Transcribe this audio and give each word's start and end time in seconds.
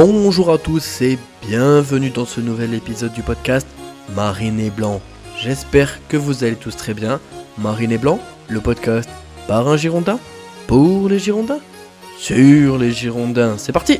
Bonjour 0.00 0.52
à 0.52 0.58
tous 0.58 1.02
et 1.02 1.18
bienvenue 1.42 2.10
dans 2.10 2.24
ce 2.24 2.40
nouvel 2.40 2.72
épisode 2.72 3.12
du 3.12 3.24
podcast 3.24 3.66
Marine 4.14 4.60
et 4.60 4.70
Blanc. 4.70 5.00
J'espère 5.36 5.98
que 6.06 6.16
vous 6.16 6.44
allez 6.44 6.54
tous 6.54 6.76
très 6.76 6.94
bien. 6.94 7.18
Marine 7.58 7.90
et 7.90 7.98
Blanc, 7.98 8.20
le 8.48 8.60
podcast 8.60 9.10
par 9.48 9.66
un 9.66 9.76
Girondin, 9.76 10.20
pour 10.68 11.08
les 11.08 11.18
Girondins, 11.18 11.58
sur 12.16 12.78
les 12.78 12.92
Girondins. 12.92 13.58
C'est 13.58 13.72
parti 13.72 13.98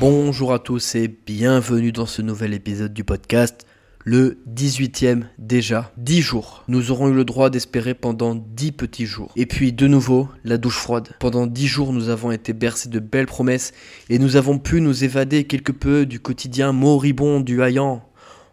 Bonjour 0.00 0.54
à 0.54 0.58
tous 0.58 0.94
et 0.94 1.08
bienvenue 1.08 1.92
dans 1.92 2.06
ce 2.06 2.22
nouvel 2.22 2.54
épisode 2.54 2.94
du 2.94 3.04
podcast 3.04 3.66
le 4.04 4.38
18e 4.48 5.24
déjà. 5.38 5.92
10 5.98 6.20
jours. 6.22 6.64
Nous 6.68 6.90
aurons 6.90 7.08
eu 7.08 7.14
le 7.14 7.24
droit 7.24 7.50
d'espérer 7.50 7.94
pendant 7.94 8.34
10 8.34 8.72
petits 8.72 9.06
jours. 9.06 9.30
Et 9.36 9.46
puis 9.46 9.72
de 9.72 9.86
nouveau, 9.86 10.28
la 10.44 10.58
douche 10.58 10.78
froide. 10.78 11.10
Pendant 11.20 11.46
10 11.46 11.66
jours, 11.66 11.92
nous 11.92 12.08
avons 12.08 12.30
été 12.30 12.52
bercés 12.52 12.88
de 12.88 12.98
belles 12.98 13.26
promesses 13.26 13.72
et 14.08 14.18
nous 14.18 14.36
avons 14.36 14.58
pu 14.58 14.80
nous 14.80 15.04
évader 15.04 15.44
quelque 15.44 15.72
peu 15.72 16.06
du 16.06 16.20
quotidien 16.20 16.72
moribond 16.72 17.40
du 17.40 17.62
haillant. 17.62 18.02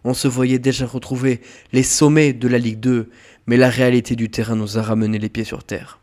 On 0.03 0.13
se 0.13 0.27
voyait 0.27 0.59
déjà 0.59 0.85
retrouver 0.85 1.41
les 1.73 1.83
sommets 1.83 2.33
de 2.33 2.47
la 2.47 2.59
Ligue 2.59 2.79
2, 2.79 3.09
mais 3.47 3.57
la 3.57 3.69
réalité 3.69 4.16
du 4.16 4.29
terrain 4.29 4.55
nous 4.55 4.77
a 4.77 4.81
ramené 4.81 5.17
les 5.17 5.29
pieds 5.29 5.43
sur 5.43 5.63
terre. 5.63 5.99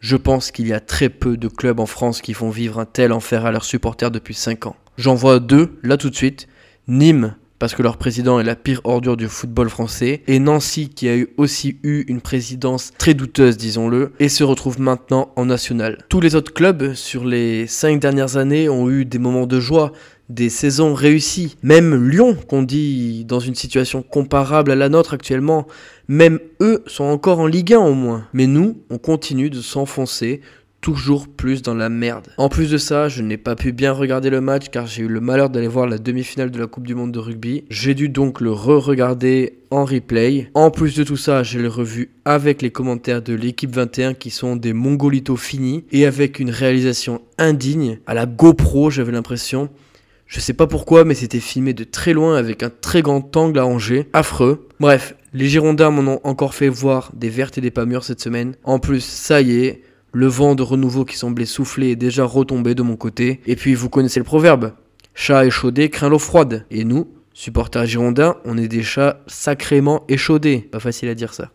Je 0.00 0.16
pense 0.16 0.52
qu'il 0.52 0.68
y 0.68 0.72
a 0.72 0.80
très 0.80 1.08
peu 1.08 1.36
de 1.36 1.48
clubs 1.48 1.80
en 1.80 1.86
France 1.86 2.20
qui 2.22 2.32
font 2.32 2.50
vivre 2.50 2.78
un 2.78 2.84
tel 2.84 3.12
enfer 3.12 3.44
à 3.44 3.50
leurs 3.50 3.64
supporters 3.64 4.10
depuis 4.10 4.34
5 4.34 4.66
ans. 4.66 4.76
J'en 4.96 5.14
vois 5.14 5.40
deux, 5.40 5.78
là 5.82 5.96
tout 5.96 6.10
de 6.10 6.14
suite. 6.14 6.48
Nîmes, 6.86 7.34
parce 7.58 7.74
que 7.74 7.82
leur 7.82 7.96
président 7.96 8.40
est 8.40 8.44
la 8.44 8.56
pire 8.56 8.80
ordure 8.84 9.16
du 9.16 9.28
football 9.28 9.68
français, 9.68 10.22
et 10.26 10.38
Nancy 10.38 10.88
qui 10.88 11.08
a 11.08 11.16
eu 11.16 11.28
aussi 11.36 11.78
eu 11.82 12.04
une 12.08 12.20
présidence 12.20 12.92
très 12.98 13.14
douteuse, 13.14 13.56
disons-le, 13.56 14.12
et 14.18 14.28
se 14.28 14.44
retrouve 14.44 14.80
maintenant 14.80 15.32
en 15.36 15.46
national. 15.46 15.98
Tous 16.08 16.20
les 16.20 16.34
autres 16.34 16.52
clubs 16.52 16.94
sur 16.94 17.24
les 17.24 17.66
cinq 17.66 18.00
dernières 18.00 18.36
années 18.36 18.68
ont 18.68 18.88
eu 18.90 19.04
des 19.04 19.18
moments 19.18 19.46
de 19.46 19.60
joie, 19.60 19.92
des 20.28 20.50
saisons 20.50 20.94
réussies. 20.94 21.56
Même 21.62 22.08
Lyon, 22.08 22.36
qu'on 22.48 22.62
dit 22.62 23.24
dans 23.24 23.40
une 23.40 23.54
situation 23.54 24.02
comparable 24.02 24.70
à 24.70 24.76
la 24.76 24.88
nôtre 24.88 25.14
actuellement, 25.14 25.66
même 26.06 26.38
eux 26.60 26.82
sont 26.86 27.04
encore 27.04 27.40
en 27.40 27.46
Ligue 27.46 27.74
1 27.74 27.80
au 27.80 27.94
moins. 27.94 28.26
Mais 28.32 28.46
nous, 28.46 28.82
on 28.90 28.98
continue 28.98 29.50
de 29.50 29.60
s'enfoncer 29.60 30.42
toujours 30.80 31.28
plus 31.28 31.62
dans 31.62 31.74
la 31.74 31.88
merde. 31.88 32.28
En 32.36 32.48
plus 32.48 32.70
de 32.70 32.78
ça, 32.78 33.08
je 33.08 33.22
n'ai 33.22 33.36
pas 33.36 33.56
pu 33.56 33.72
bien 33.72 33.92
regarder 33.92 34.30
le 34.30 34.40
match 34.40 34.68
car 34.70 34.86
j'ai 34.86 35.02
eu 35.02 35.08
le 35.08 35.20
malheur 35.20 35.50
d'aller 35.50 35.68
voir 35.68 35.86
la 35.86 35.98
demi-finale 35.98 36.50
de 36.50 36.58
la 36.58 36.66
Coupe 36.66 36.86
du 36.86 36.94
Monde 36.94 37.12
de 37.12 37.18
rugby. 37.18 37.64
J'ai 37.70 37.94
dû 37.94 38.08
donc 38.08 38.40
le 38.40 38.52
re-regarder 38.52 39.58
en 39.70 39.84
replay. 39.84 40.50
En 40.54 40.70
plus 40.70 40.96
de 40.96 41.04
tout 41.04 41.16
ça, 41.16 41.42
j'ai 41.42 41.60
le 41.60 41.68
revu 41.68 42.10
avec 42.24 42.62
les 42.62 42.70
commentaires 42.70 43.22
de 43.22 43.34
l'équipe 43.34 43.74
21 43.74 44.14
qui 44.14 44.30
sont 44.30 44.56
des 44.56 44.72
mongolitos 44.72 45.36
finis 45.36 45.84
et 45.92 46.06
avec 46.06 46.38
une 46.38 46.50
réalisation 46.50 47.20
indigne. 47.38 47.98
À 48.06 48.14
la 48.14 48.26
GoPro, 48.26 48.90
j'avais 48.90 49.12
l'impression. 49.12 49.68
Je 50.26 50.40
sais 50.40 50.52
pas 50.52 50.66
pourquoi, 50.66 51.04
mais 51.04 51.14
c'était 51.14 51.40
filmé 51.40 51.72
de 51.72 51.84
très 51.84 52.12
loin 52.12 52.36
avec 52.36 52.62
un 52.62 52.70
très 52.70 53.00
grand 53.00 53.34
angle 53.36 53.58
à 53.58 53.62
ranger. 53.62 54.08
Affreux. 54.12 54.68
Bref, 54.78 55.14
les 55.32 55.48
Girondins 55.48 55.90
m'en 55.90 56.12
ont 56.12 56.20
encore 56.24 56.54
fait 56.54 56.68
voir 56.68 57.12
des 57.14 57.30
vertes 57.30 57.58
et 57.58 57.62
des 57.62 57.70
pas 57.70 57.86
mûres 57.86 58.04
cette 58.04 58.20
semaine. 58.20 58.54
En 58.62 58.78
plus, 58.78 59.02
ça 59.02 59.40
y 59.40 59.64
est, 59.64 59.82
le 60.12 60.26
vent 60.26 60.54
de 60.54 60.62
renouveau 60.62 61.04
qui 61.04 61.16
semblait 61.16 61.46
souffler 61.46 61.90
est 61.90 61.96
déjà 61.96 62.24
retombé 62.24 62.74
de 62.74 62.82
mon 62.82 62.96
côté. 62.96 63.40
Et 63.46 63.56
puis 63.56 63.74
vous 63.74 63.88
connaissez 63.88 64.20
le 64.20 64.24
proverbe. 64.24 64.72
Chat 65.14 65.46
échaudé 65.46 65.90
craint 65.90 66.08
l'eau 66.08 66.18
froide. 66.18 66.64
Et 66.70 66.84
nous, 66.84 67.08
supporters 67.34 67.86
girondins, 67.86 68.36
on 68.44 68.56
est 68.56 68.68
des 68.68 68.82
chats 68.82 69.22
sacrément 69.26 70.04
échaudés. 70.08 70.60
Pas 70.70 70.80
facile 70.80 71.08
à 71.08 71.14
dire 71.14 71.34
ça. 71.34 71.50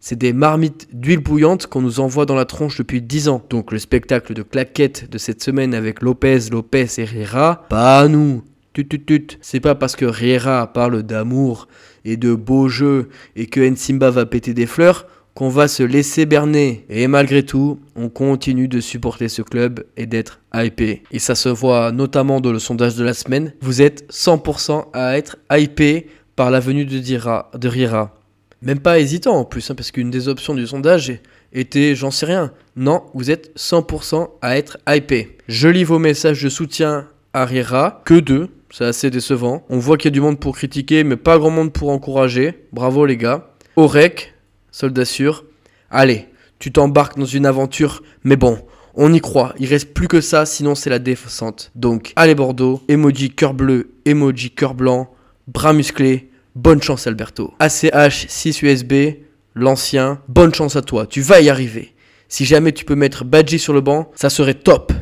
C'est 0.00 0.18
des 0.18 0.32
marmites 0.32 0.88
d'huile 0.92 1.20
bouillante 1.20 1.66
qu'on 1.66 1.80
nous 1.80 2.00
envoie 2.00 2.26
dans 2.26 2.34
la 2.34 2.44
tronche 2.44 2.76
depuis 2.76 3.00
10 3.00 3.28
ans. 3.28 3.42
Donc 3.48 3.72
le 3.72 3.78
spectacle 3.78 4.34
de 4.34 4.42
claquettes 4.42 5.10
de 5.10 5.16
cette 5.16 5.42
semaine 5.42 5.72
avec 5.72 6.02
Lopez, 6.02 6.50
Lopez 6.50 6.86
et 6.98 7.04
Riera, 7.04 7.64
pas 7.70 8.00
à 8.00 8.08
nous. 8.08 8.42
Tut, 8.74 8.86
tut, 8.86 9.04
tut. 9.04 9.38
C'est 9.40 9.60
pas 9.60 9.74
parce 9.74 9.96
que 9.96 10.04
Riera 10.04 10.72
parle 10.72 11.04
d'amour 11.04 11.68
et 12.04 12.16
de 12.16 12.34
beaux 12.34 12.68
jeux 12.68 13.08
et 13.36 13.46
que 13.46 13.60
Nsimba 13.60 14.10
va 14.10 14.26
péter 14.26 14.52
des 14.52 14.66
fleurs 14.66 15.06
qu'on 15.34 15.48
va 15.48 15.68
se 15.68 15.82
laisser 15.82 16.26
berner. 16.26 16.84
Et 16.88 17.06
malgré 17.08 17.42
tout, 17.42 17.80
on 17.96 18.08
continue 18.08 18.68
de 18.68 18.80
supporter 18.80 19.28
ce 19.28 19.42
club 19.42 19.84
et 19.96 20.06
d'être 20.06 20.40
hypé. 20.54 21.02
Et 21.10 21.18
ça 21.18 21.34
se 21.34 21.48
voit 21.48 21.92
notamment 21.92 22.40
dans 22.40 22.52
le 22.52 22.58
sondage 22.58 22.94
de 22.94 23.04
la 23.04 23.14
semaine. 23.14 23.52
Vous 23.60 23.82
êtes 23.82 24.10
100% 24.12 24.86
à 24.92 25.18
être 25.18 25.36
hypé 25.50 26.06
par 26.36 26.50
la 26.50 26.60
venue 26.60 26.84
de, 26.84 26.98
Dira, 26.98 27.50
de 27.54 27.68
Riera. 27.68 28.14
Même 28.62 28.80
pas 28.80 28.98
hésitant 28.98 29.36
en 29.36 29.44
plus, 29.44 29.70
hein, 29.70 29.74
parce 29.74 29.90
qu'une 29.90 30.10
des 30.10 30.28
options 30.28 30.54
du 30.54 30.66
sondage 30.66 31.20
était 31.52 31.94
j'en 31.94 32.10
sais 32.10 32.26
rien. 32.26 32.52
Non, 32.76 33.02
vous 33.12 33.30
êtes 33.30 33.52
100% 33.58 34.28
à 34.40 34.56
être 34.56 34.78
hypé. 34.88 35.36
Je 35.48 35.68
lis 35.68 35.84
vos 35.84 35.98
messages 35.98 36.42
de 36.42 36.48
soutien 36.48 37.08
à 37.34 37.44
Riera, 37.44 38.02
que 38.04 38.14
deux, 38.14 38.48
c'est 38.70 38.84
assez 38.84 39.10
décevant. 39.10 39.64
On 39.68 39.78
voit 39.78 39.96
qu'il 39.96 40.06
y 40.06 40.12
a 40.12 40.18
du 40.18 40.20
monde 40.20 40.40
pour 40.40 40.56
critiquer, 40.56 41.04
mais 41.04 41.16
pas 41.16 41.38
grand 41.38 41.50
monde 41.50 41.72
pour 41.72 41.90
encourager. 41.90 42.66
Bravo 42.72 43.04
les 43.04 43.16
gars. 43.16 43.50
Orek, 43.76 44.33
soldat 44.74 45.04
sûr. 45.04 45.44
Allez, 45.88 46.26
tu 46.58 46.72
t'embarques 46.72 47.16
dans 47.16 47.24
une 47.24 47.46
aventure, 47.46 48.02
mais 48.24 48.34
bon, 48.34 48.58
on 48.94 49.12
y 49.12 49.20
croit, 49.20 49.54
il 49.60 49.68
reste 49.68 49.94
plus 49.94 50.08
que 50.08 50.20
ça, 50.20 50.46
sinon 50.46 50.74
c'est 50.74 50.90
la 50.90 50.98
défaussante. 50.98 51.70
Donc, 51.76 52.12
allez 52.16 52.34
Bordeaux, 52.34 52.82
emoji 52.88 53.30
cœur 53.30 53.54
bleu, 53.54 53.92
emoji 54.04 54.50
cœur 54.50 54.74
blanc, 54.74 55.14
bras 55.46 55.72
musclés, 55.72 56.28
bonne 56.56 56.82
chance 56.82 57.06
Alberto. 57.06 57.54
ACH 57.60 58.26
6 58.28 58.62
USB, 58.62 58.94
l'ancien, 59.54 60.20
bonne 60.26 60.52
chance 60.52 60.74
à 60.74 60.82
toi, 60.82 61.06
tu 61.06 61.20
vas 61.20 61.40
y 61.40 61.48
arriver. 61.48 61.94
Si 62.28 62.44
jamais 62.44 62.72
tu 62.72 62.84
peux 62.84 62.96
mettre 62.96 63.24
Badji 63.24 63.60
sur 63.60 63.74
le 63.74 63.80
banc, 63.80 64.10
ça 64.16 64.28
serait 64.28 64.54
top. 64.54 64.92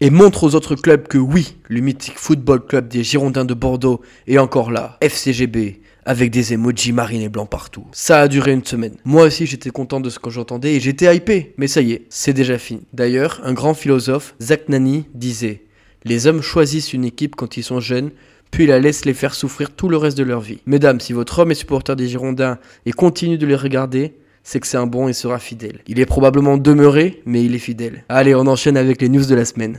Et 0.00 0.10
montre 0.10 0.44
aux 0.44 0.54
autres 0.54 0.76
clubs 0.76 1.08
que 1.08 1.18
oui, 1.18 1.56
le 1.66 1.80
mythique 1.80 2.18
football 2.18 2.64
club 2.64 2.86
des 2.86 3.02
Girondins 3.02 3.44
de 3.44 3.52
Bordeaux 3.52 4.00
est 4.28 4.38
encore 4.38 4.70
là. 4.70 4.96
FCGB, 5.00 5.80
avec 6.04 6.30
des 6.30 6.52
emojis 6.52 6.92
marine 6.92 7.20
et 7.20 7.28
blanc 7.28 7.46
partout. 7.46 7.84
Ça 7.90 8.20
a 8.20 8.28
duré 8.28 8.52
une 8.52 8.64
semaine. 8.64 8.94
Moi 9.04 9.24
aussi 9.24 9.44
j'étais 9.44 9.70
content 9.70 9.98
de 9.98 10.08
ce 10.08 10.20
que 10.20 10.30
j'entendais 10.30 10.74
et 10.74 10.80
j'étais 10.80 11.12
hypé. 11.16 11.52
Mais 11.56 11.66
ça 11.66 11.80
y 11.80 11.94
est, 11.94 12.06
c'est 12.10 12.32
déjà 12.32 12.58
fini. 12.58 12.82
D'ailleurs, 12.92 13.40
un 13.42 13.54
grand 13.54 13.74
philosophe, 13.74 14.36
Zach 14.40 14.68
Nani, 14.68 15.06
disait 15.14 15.64
Les 16.04 16.28
hommes 16.28 16.42
choisissent 16.42 16.92
une 16.92 17.04
équipe 17.04 17.34
quand 17.34 17.56
ils 17.56 17.64
sont 17.64 17.80
jeunes, 17.80 18.12
puis 18.52 18.66
la 18.68 18.78
laissent 18.78 19.04
les 19.04 19.14
faire 19.14 19.34
souffrir 19.34 19.72
tout 19.72 19.88
le 19.88 19.96
reste 19.96 20.16
de 20.16 20.22
leur 20.22 20.40
vie. 20.40 20.60
Mesdames, 20.64 21.00
si 21.00 21.12
votre 21.12 21.40
homme 21.40 21.50
est 21.50 21.56
supporter 21.56 21.96
des 21.96 22.06
Girondins 22.06 22.60
et 22.86 22.92
continue 22.92 23.36
de 23.36 23.46
les 23.46 23.56
regarder, 23.56 24.14
c'est 24.48 24.60
que 24.60 24.66
c'est 24.66 24.78
un 24.78 24.86
bon 24.86 25.08
et 25.08 25.12
sera 25.12 25.38
fidèle. 25.38 25.80
Il 25.88 26.00
est 26.00 26.06
probablement 26.06 26.56
demeuré, 26.56 27.22
mais 27.26 27.44
il 27.44 27.54
est 27.54 27.58
fidèle. 27.58 28.04
Allez, 28.08 28.34
on 28.34 28.46
enchaîne 28.46 28.78
avec 28.78 29.02
les 29.02 29.10
news 29.10 29.26
de 29.26 29.34
la 29.34 29.44
semaine. 29.44 29.78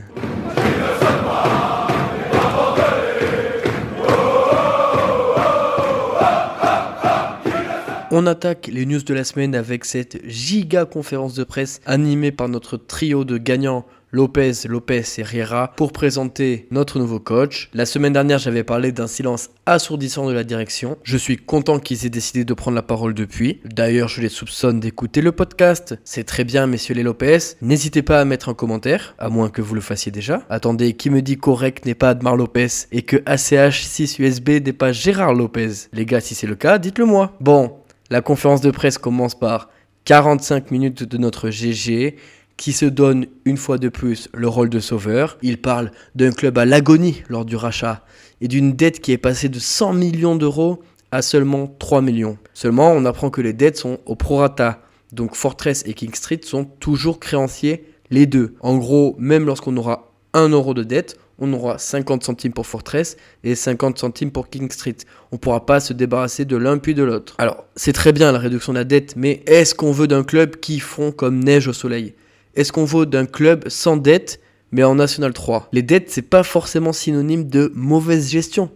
On 8.12 8.28
attaque 8.28 8.70
les 8.72 8.86
news 8.86 9.02
de 9.02 9.12
la 9.12 9.24
semaine 9.24 9.56
avec 9.56 9.84
cette 9.84 10.24
giga 10.24 10.84
conférence 10.84 11.34
de 11.34 11.42
presse 11.42 11.80
animée 11.84 12.30
par 12.30 12.48
notre 12.48 12.76
trio 12.76 13.24
de 13.24 13.38
gagnants 13.38 13.86
Lopez, 14.12 14.52
Lopez 14.66 15.04
et 15.18 15.22
Riera 15.22 15.72
pour 15.76 15.92
présenter 15.92 16.66
notre 16.72 16.98
nouveau 16.98 17.20
coach. 17.20 17.70
La 17.74 17.86
semaine 17.86 18.12
dernière, 18.12 18.40
j'avais 18.40 18.64
parlé 18.64 18.90
d'un 18.90 19.06
silence 19.06 19.50
assourdissant 19.66 20.26
de 20.26 20.32
la 20.32 20.42
direction. 20.42 20.98
Je 21.04 21.16
suis 21.16 21.36
content 21.36 21.78
qu'ils 21.78 22.06
aient 22.06 22.10
décidé 22.10 22.44
de 22.44 22.52
prendre 22.52 22.74
la 22.74 22.82
parole 22.82 23.14
depuis. 23.14 23.60
D'ailleurs, 23.64 24.08
je 24.08 24.20
les 24.20 24.28
soupçonne 24.28 24.80
d'écouter 24.80 25.20
le 25.22 25.30
podcast. 25.30 25.96
C'est 26.02 26.24
très 26.24 26.42
bien, 26.42 26.66
messieurs 26.66 26.96
les 26.96 27.04
Lopez. 27.04 27.38
N'hésitez 27.62 28.02
pas 28.02 28.20
à 28.20 28.24
mettre 28.24 28.48
un 28.48 28.54
commentaire, 28.54 29.14
à 29.20 29.28
moins 29.28 29.48
que 29.48 29.62
vous 29.62 29.76
le 29.76 29.80
fassiez 29.80 30.10
déjà. 30.10 30.42
Attendez, 30.50 30.94
qui 30.94 31.08
me 31.08 31.22
dit 31.22 31.36
correct 31.36 31.86
n'est 31.86 31.94
pas 31.94 32.10
Admar 32.10 32.34
Lopez 32.34 32.88
et 32.90 33.02
que 33.02 33.22
ACH 33.26 33.84
6 33.84 34.18
USB 34.18 34.48
n'est 34.48 34.72
pas 34.72 34.90
Gérard 34.90 35.34
Lopez? 35.34 35.70
Les 35.92 36.04
gars, 36.04 36.20
si 36.20 36.34
c'est 36.34 36.48
le 36.48 36.56
cas, 36.56 36.78
dites-le 36.78 37.04
moi. 37.04 37.36
Bon, 37.40 37.76
la 38.10 38.22
conférence 38.22 38.60
de 38.60 38.72
presse 38.72 38.98
commence 38.98 39.38
par 39.38 39.68
45 40.04 40.72
minutes 40.72 41.04
de 41.04 41.16
notre 41.18 41.50
GG 41.50 42.16
qui 42.60 42.74
se 42.74 42.84
donne 42.84 43.24
une 43.46 43.56
fois 43.56 43.78
de 43.78 43.88
plus 43.88 44.28
le 44.34 44.46
rôle 44.46 44.68
de 44.68 44.80
sauveur. 44.80 45.38
Il 45.40 45.62
parle 45.62 45.90
d'un 46.14 46.30
club 46.30 46.58
à 46.58 46.66
l'agonie 46.66 47.22
lors 47.30 47.46
du 47.46 47.56
rachat 47.56 48.04
et 48.42 48.48
d'une 48.48 48.74
dette 48.74 49.00
qui 49.00 49.12
est 49.12 49.18
passée 49.18 49.48
de 49.48 49.58
100 49.58 49.94
millions 49.94 50.36
d'euros 50.36 50.82
à 51.10 51.22
seulement 51.22 51.74
3 51.78 52.02
millions. 52.02 52.36
Seulement, 52.52 52.92
on 52.92 53.06
apprend 53.06 53.30
que 53.30 53.40
les 53.40 53.54
dettes 53.54 53.78
sont 53.78 53.98
au 54.04 54.14
prorata. 54.14 54.82
Donc 55.10 55.36
Fortress 55.36 55.84
et 55.86 55.94
King 55.94 56.12
Street 56.12 56.40
sont 56.44 56.66
toujours 56.66 57.18
créanciers 57.18 57.86
les 58.10 58.26
deux. 58.26 58.56
En 58.60 58.76
gros, 58.76 59.16
même 59.18 59.46
lorsqu'on 59.46 59.78
aura 59.78 60.12
1 60.34 60.50
euro 60.50 60.74
de 60.74 60.82
dette, 60.82 61.16
on 61.38 61.50
aura 61.54 61.78
50 61.78 62.22
centimes 62.22 62.52
pour 62.52 62.66
Fortress 62.66 63.16
et 63.42 63.54
50 63.54 63.98
centimes 63.98 64.32
pour 64.32 64.50
King 64.50 64.70
Street. 64.70 64.96
On 65.32 65.36
ne 65.36 65.40
pourra 65.40 65.64
pas 65.64 65.80
se 65.80 65.94
débarrasser 65.94 66.44
de 66.44 66.58
l'un 66.58 66.76
puis 66.76 66.92
de 66.92 67.04
l'autre. 67.04 67.36
Alors, 67.38 67.64
c'est 67.74 67.94
très 67.94 68.12
bien 68.12 68.30
la 68.32 68.38
réduction 68.38 68.74
de 68.74 68.78
la 68.78 68.84
dette, 68.84 69.16
mais 69.16 69.42
est-ce 69.46 69.74
qu'on 69.74 69.92
veut 69.92 70.08
d'un 70.08 70.24
club 70.24 70.56
qui 70.56 70.78
fond 70.78 71.10
comme 71.10 71.42
neige 71.42 71.66
au 71.66 71.72
soleil? 71.72 72.12
Est-ce 72.54 72.72
qu'on 72.72 72.84
veut 72.84 73.06
d'un 73.06 73.26
club 73.26 73.68
sans 73.68 73.96
dette, 73.96 74.40
mais 74.72 74.82
en 74.82 74.96
National 74.96 75.32
3 75.32 75.68
Les 75.72 75.82
dettes, 75.82 76.10
c'est 76.10 76.22
pas 76.22 76.42
forcément 76.42 76.92
synonyme 76.92 77.48
de 77.48 77.70
mauvaise 77.74 78.30
gestion. 78.30 78.70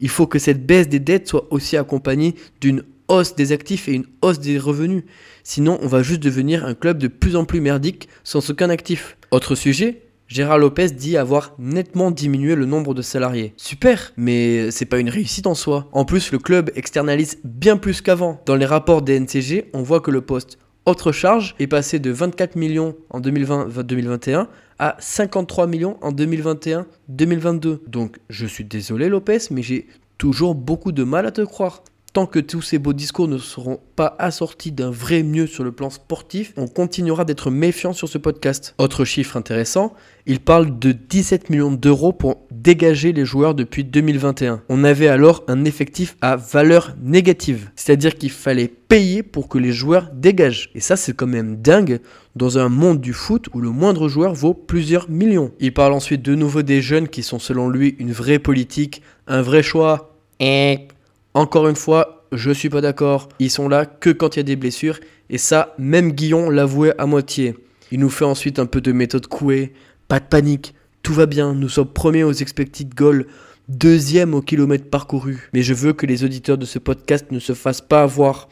Il 0.00 0.08
faut 0.08 0.26
que 0.26 0.38
cette 0.38 0.64
baisse 0.64 0.88
des 0.88 1.00
dettes 1.00 1.28
soit 1.28 1.46
aussi 1.50 1.76
accompagnée 1.76 2.34
d'une 2.60 2.84
hausse 3.08 3.34
des 3.34 3.52
actifs 3.52 3.88
et 3.88 3.94
une 3.94 4.06
hausse 4.22 4.38
des 4.38 4.58
revenus. 4.58 5.02
Sinon, 5.42 5.78
on 5.82 5.88
va 5.88 6.02
juste 6.02 6.22
devenir 6.22 6.64
un 6.64 6.74
club 6.74 6.98
de 6.98 7.08
plus 7.08 7.34
en 7.34 7.44
plus 7.44 7.60
merdique 7.60 8.08
sans 8.22 8.48
aucun 8.50 8.70
actif. 8.70 9.16
Autre 9.30 9.54
sujet, 9.54 10.02
Gérard 10.28 10.58
Lopez 10.58 10.90
dit 10.90 11.16
avoir 11.16 11.54
nettement 11.58 12.10
diminué 12.10 12.54
le 12.54 12.66
nombre 12.66 12.94
de 12.94 13.02
salariés. 13.02 13.54
Super, 13.56 14.12
mais 14.16 14.70
c'est 14.70 14.84
pas 14.84 14.98
une 14.98 15.08
réussite 15.08 15.46
en 15.46 15.54
soi. 15.54 15.88
En 15.92 16.04
plus, 16.04 16.32
le 16.32 16.38
club 16.38 16.70
externalise 16.76 17.38
bien 17.44 17.78
plus 17.78 18.02
qu'avant. 18.02 18.40
Dans 18.44 18.54
les 18.54 18.66
rapports 18.66 19.02
des 19.02 19.18
NCG, 19.18 19.70
on 19.72 19.82
voit 19.82 20.00
que 20.00 20.10
le 20.10 20.20
poste 20.20 20.58
autre 20.88 21.12
charge 21.12 21.54
est 21.58 21.66
passé 21.66 21.98
de 21.98 22.10
24 22.10 22.56
millions 22.56 22.96
en 23.10 23.20
2020-2021 23.20 24.46
à 24.78 24.96
53 24.98 25.66
millions 25.66 25.98
en 26.00 26.12
2021-2022. 26.12 27.80
Donc 27.86 28.16
je 28.30 28.46
suis 28.46 28.64
désolé 28.64 29.08
Lopez, 29.08 29.38
mais 29.50 29.62
j'ai 29.62 29.86
toujours 30.16 30.54
beaucoup 30.54 30.92
de 30.92 31.04
mal 31.04 31.26
à 31.26 31.30
te 31.30 31.42
croire. 31.42 31.82
Tant 32.18 32.26
que 32.26 32.40
tous 32.40 32.62
ces 32.62 32.80
beaux 32.80 32.94
discours 32.94 33.28
ne 33.28 33.38
seront 33.38 33.78
pas 33.94 34.16
assortis 34.18 34.72
d'un 34.72 34.90
vrai 34.90 35.22
mieux 35.22 35.46
sur 35.46 35.62
le 35.62 35.70
plan 35.70 35.88
sportif, 35.88 36.52
on 36.56 36.66
continuera 36.66 37.24
d'être 37.24 37.48
méfiant 37.48 37.92
sur 37.92 38.08
ce 38.08 38.18
podcast. 38.18 38.74
Autre 38.78 39.04
chiffre 39.04 39.36
intéressant, 39.36 39.94
il 40.26 40.40
parle 40.40 40.80
de 40.80 40.90
17 40.90 41.48
millions 41.48 41.70
d'euros 41.70 42.12
pour 42.12 42.38
dégager 42.50 43.12
les 43.12 43.24
joueurs 43.24 43.54
depuis 43.54 43.84
2021. 43.84 44.62
On 44.68 44.82
avait 44.82 45.06
alors 45.06 45.44
un 45.46 45.64
effectif 45.64 46.16
à 46.20 46.34
valeur 46.34 46.96
négative, 47.00 47.70
c'est-à-dire 47.76 48.16
qu'il 48.16 48.32
fallait 48.32 48.66
payer 48.66 49.22
pour 49.22 49.48
que 49.48 49.58
les 49.58 49.70
joueurs 49.70 50.10
dégagent. 50.12 50.70
Et 50.74 50.80
ça 50.80 50.96
c'est 50.96 51.14
quand 51.14 51.28
même 51.28 51.62
dingue 51.62 52.00
dans 52.34 52.58
un 52.58 52.68
monde 52.68 53.00
du 53.00 53.12
foot 53.12 53.46
où 53.54 53.60
le 53.60 53.70
moindre 53.70 54.08
joueur 54.08 54.34
vaut 54.34 54.54
plusieurs 54.54 55.08
millions. 55.08 55.52
Il 55.60 55.72
parle 55.72 55.92
ensuite 55.92 56.22
de 56.22 56.34
nouveau 56.34 56.62
des 56.62 56.82
jeunes 56.82 57.06
qui 57.06 57.22
sont 57.22 57.38
selon 57.38 57.68
lui 57.68 57.94
une 58.00 58.10
vraie 58.10 58.40
politique, 58.40 59.02
un 59.28 59.40
vrai 59.40 59.62
choix. 59.62 60.16
Et 60.40 60.88
encore 61.34 61.68
une 61.68 61.76
fois, 61.76 62.26
je 62.32 62.50
suis 62.50 62.68
pas 62.68 62.80
d'accord. 62.80 63.28
Ils 63.38 63.50
sont 63.50 63.68
là 63.68 63.86
que 63.86 64.10
quand 64.10 64.36
il 64.36 64.38
y 64.38 64.40
a 64.40 64.44
des 64.44 64.56
blessures. 64.56 64.98
Et 65.30 65.38
ça, 65.38 65.74
même 65.78 66.12
Guillon 66.12 66.50
l'avouait 66.50 66.94
à 66.98 67.06
moitié. 67.06 67.54
Il 67.90 68.00
nous 68.00 68.10
fait 68.10 68.24
ensuite 68.24 68.58
un 68.58 68.66
peu 68.66 68.80
de 68.80 68.92
méthode 68.92 69.26
couée. 69.26 69.72
Pas 70.08 70.20
de 70.20 70.24
panique. 70.24 70.74
Tout 71.02 71.14
va 71.14 71.26
bien. 71.26 71.54
Nous 71.54 71.68
sommes 71.68 71.92
premiers 71.92 72.24
aux 72.24 72.32
expected 72.32 72.94
goals. 72.94 73.26
Deuxième 73.68 74.34
au 74.34 74.40
kilomètre 74.40 74.88
parcouru. 74.88 75.48
Mais 75.52 75.62
je 75.62 75.74
veux 75.74 75.92
que 75.92 76.06
les 76.06 76.24
auditeurs 76.24 76.58
de 76.58 76.64
ce 76.64 76.78
podcast 76.78 77.26
ne 77.30 77.38
se 77.38 77.52
fassent 77.52 77.82
pas 77.82 78.02
avoir. 78.02 78.48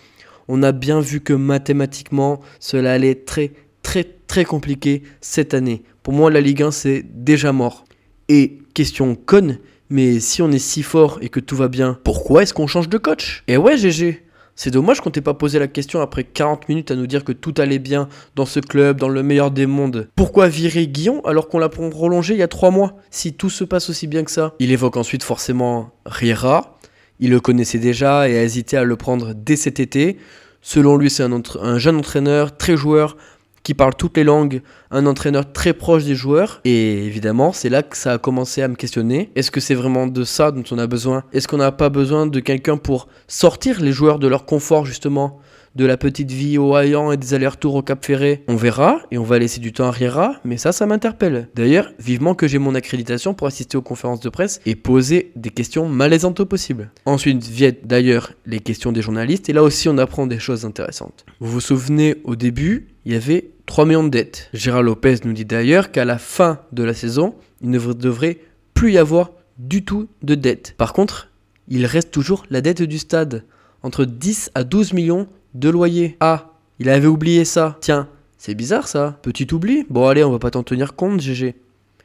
On 0.48 0.62
a 0.62 0.72
bien 0.72 1.00
vu 1.00 1.20
que 1.20 1.32
mathématiquement, 1.32 2.40
cela 2.60 2.92
allait 2.92 3.14
très, 3.14 3.52
très, 3.82 4.04
très 4.04 4.44
compliqué 4.44 5.02
cette 5.20 5.54
année. 5.54 5.82
Pour 6.02 6.12
moi, 6.12 6.30
la 6.30 6.40
Ligue 6.40 6.62
1, 6.62 6.70
c'est 6.70 7.02
déjà 7.02 7.52
mort. 7.52 7.84
Et 8.28 8.58
question 8.74 9.14
conne, 9.14 9.58
mais 9.90 10.20
si 10.20 10.42
on 10.42 10.50
est 10.50 10.58
si 10.58 10.82
fort 10.82 11.18
et 11.20 11.28
que 11.28 11.40
tout 11.40 11.56
va 11.56 11.68
bien, 11.68 11.98
pourquoi 12.04 12.42
est-ce 12.42 12.54
qu'on 12.54 12.66
change 12.66 12.88
de 12.88 12.98
coach? 12.98 13.44
Et 13.48 13.56
ouais, 13.56 13.76
GG. 13.76 14.22
C'est 14.58 14.70
dommage 14.70 15.02
qu'on 15.02 15.10
t'ait 15.10 15.20
pas 15.20 15.34
posé 15.34 15.58
la 15.58 15.68
question 15.68 16.00
après 16.00 16.24
40 16.24 16.70
minutes 16.70 16.90
à 16.90 16.96
nous 16.96 17.06
dire 17.06 17.24
que 17.24 17.32
tout 17.32 17.52
allait 17.58 17.78
bien 17.78 18.08
dans 18.36 18.46
ce 18.46 18.58
club, 18.58 18.98
dans 18.98 19.10
le 19.10 19.22
meilleur 19.22 19.50
des 19.50 19.66
mondes. 19.66 20.08
Pourquoi 20.16 20.48
virer 20.48 20.86
Guillon 20.86 21.20
alors 21.26 21.48
qu'on 21.48 21.58
l'a 21.58 21.68
prolongé 21.68 22.32
il 22.32 22.38
y 22.38 22.42
a 22.42 22.48
3 22.48 22.70
mois? 22.70 22.96
Si 23.10 23.34
tout 23.34 23.50
se 23.50 23.64
passe 23.64 23.90
aussi 23.90 24.06
bien 24.06 24.24
que 24.24 24.30
ça. 24.30 24.54
Il 24.58 24.72
évoque 24.72 24.96
ensuite 24.96 25.24
forcément 25.24 25.90
Riera. 26.06 26.78
Il 27.20 27.30
le 27.30 27.40
connaissait 27.40 27.78
déjà 27.78 28.30
et 28.30 28.38
a 28.38 28.42
hésité 28.42 28.78
à 28.78 28.84
le 28.84 28.96
prendre 28.96 29.34
dès 29.34 29.56
cet 29.56 29.78
été. 29.78 30.16
Selon 30.62 30.96
lui, 30.96 31.10
c'est 31.10 31.22
un 31.22 31.78
jeune 31.78 31.96
entraîneur, 31.96 32.56
très 32.56 32.78
joueur, 32.78 33.18
qui 33.66 33.74
parle 33.74 33.96
toutes 33.96 34.16
les 34.16 34.22
langues, 34.22 34.62
un 34.92 35.06
entraîneur 35.06 35.52
très 35.52 35.72
proche 35.72 36.04
des 36.04 36.14
joueurs. 36.14 36.60
Et 36.64 37.04
évidemment, 37.04 37.52
c'est 37.52 37.68
là 37.68 37.82
que 37.82 37.96
ça 37.96 38.12
a 38.12 38.18
commencé 38.18 38.62
à 38.62 38.68
me 38.68 38.76
questionner. 38.76 39.32
Est-ce 39.34 39.50
que 39.50 39.58
c'est 39.58 39.74
vraiment 39.74 40.06
de 40.06 40.22
ça 40.22 40.52
dont 40.52 40.62
on 40.70 40.78
a 40.78 40.86
besoin? 40.86 41.24
Est-ce 41.32 41.48
qu'on 41.48 41.56
n'a 41.56 41.72
pas 41.72 41.88
besoin 41.88 42.28
de 42.28 42.38
quelqu'un 42.38 42.76
pour 42.76 43.08
sortir 43.26 43.80
les 43.80 43.90
joueurs 43.90 44.20
de 44.20 44.28
leur 44.28 44.46
confort 44.46 44.86
justement? 44.86 45.40
De 45.74 45.84
la 45.84 45.98
petite 45.98 46.30
vie 46.30 46.56
au 46.56 46.74
Hayan 46.74 47.12
et 47.12 47.18
des 47.18 47.34
allers-retours 47.34 47.74
au 47.74 47.82
Cap 47.82 48.02
Ferré. 48.02 48.44
On 48.48 48.56
verra 48.56 49.00
et 49.10 49.18
on 49.18 49.24
va 49.24 49.38
laisser 49.38 49.60
du 49.60 49.74
temps 49.74 49.88
à 49.88 49.90
Riera, 49.90 50.36
mais 50.42 50.56
ça, 50.56 50.72
ça 50.72 50.86
m'interpelle. 50.86 51.50
D'ailleurs, 51.54 51.92
vivement 51.98 52.34
que 52.34 52.48
j'ai 52.48 52.58
mon 52.58 52.74
accréditation 52.74 53.34
pour 53.34 53.46
assister 53.46 53.76
aux 53.76 53.82
conférences 53.82 54.20
de 54.20 54.30
presse 54.30 54.60
et 54.64 54.74
poser 54.74 55.32
des 55.36 55.50
questions 55.50 55.86
malaisantes 55.86 56.40
au 56.40 56.46
possible. 56.46 56.92
Ensuite 57.04 57.44
viennent 57.44 57.74
d'ailleurs 57.84 58.32
les 58.46 58.60
questions 58.60 58.90
des 58.90 59.02
journalistes 59.02 59.50
et 59.50 59.52
là 59.52 59.62
aussi 59.62 59.90
on 59.90 59.98
apprend 59.98 60.26
des 60.26 60.38
choses 60.38 60.64
intéressantes. 60.64 61.26
Vous 61.40 61.50
vous 61.50 61.60
souvenez, 61.60 62.14
au 62.24 62.36
début, 62.36 62.86
il 63.04 63.12
y 63.12 63.16
avait 63.16 63.50
3 63.66 63.84
millions 63.84 64.04
de 64.04 64.08
dettes. 64.08 64.48
Gérard 64.52 64.82
Lopez 64.82 65.16
nous 65.24 65.32
dit 65.32 65.44
d'ailleurs 65.44 65.90
qu'à 65.90 66.04
la 66.04 66.18
fin 66.18 66.60
de 66.72 66.82
la 66.82 66.94
saison, 66.94 67.34
il 67.60 67.70
ne 67.70 67.78
devrait 67.92 68.38
plus 68.74 68.92
y 68.92 68.98
avoir 68.98 69.32
du 69.58 69.84
tout 69.84 70.08
de 70.22 70.34
dettes. 70.34 70.74
Par 70.78 70.92
contre, 70.92 71.30
il 71.68 71.84
reste 71.84 72.10
toujours 72.10 72.46
la 72.50 72.60
dette 72.60 72.82
du 72.82 72.98
stade, 72.98 73.44
entre 73.82 74.04
10 74.04 74.52
à 74.54 74.64
12 74.64 74.92
millions 74.92 75.26
de 75.54 75.68
loyer. 75.68 76.16
Ah, 76.20 76.52
il 76.78 76.88
avait 76.88 77.06
oublié 77.06 77.44
ça. 77.44 77.76
Tiens, 77.80 78.08
c'est 78.38 78.54
bizarre 78.54 78.86
ça. 78.86 79.18
Petit 79.22 79.52
oubli. 79.52 79.84
Bon 79.90 80.06
allez, 80.06 80.22
on 80.22 80.30
va 80.30 80.38
pas 80.38 80.50
t'en 80.50 80.62
tenir 80.62 80.94
compte, 80.94 81.20
GG. 81.20 81.56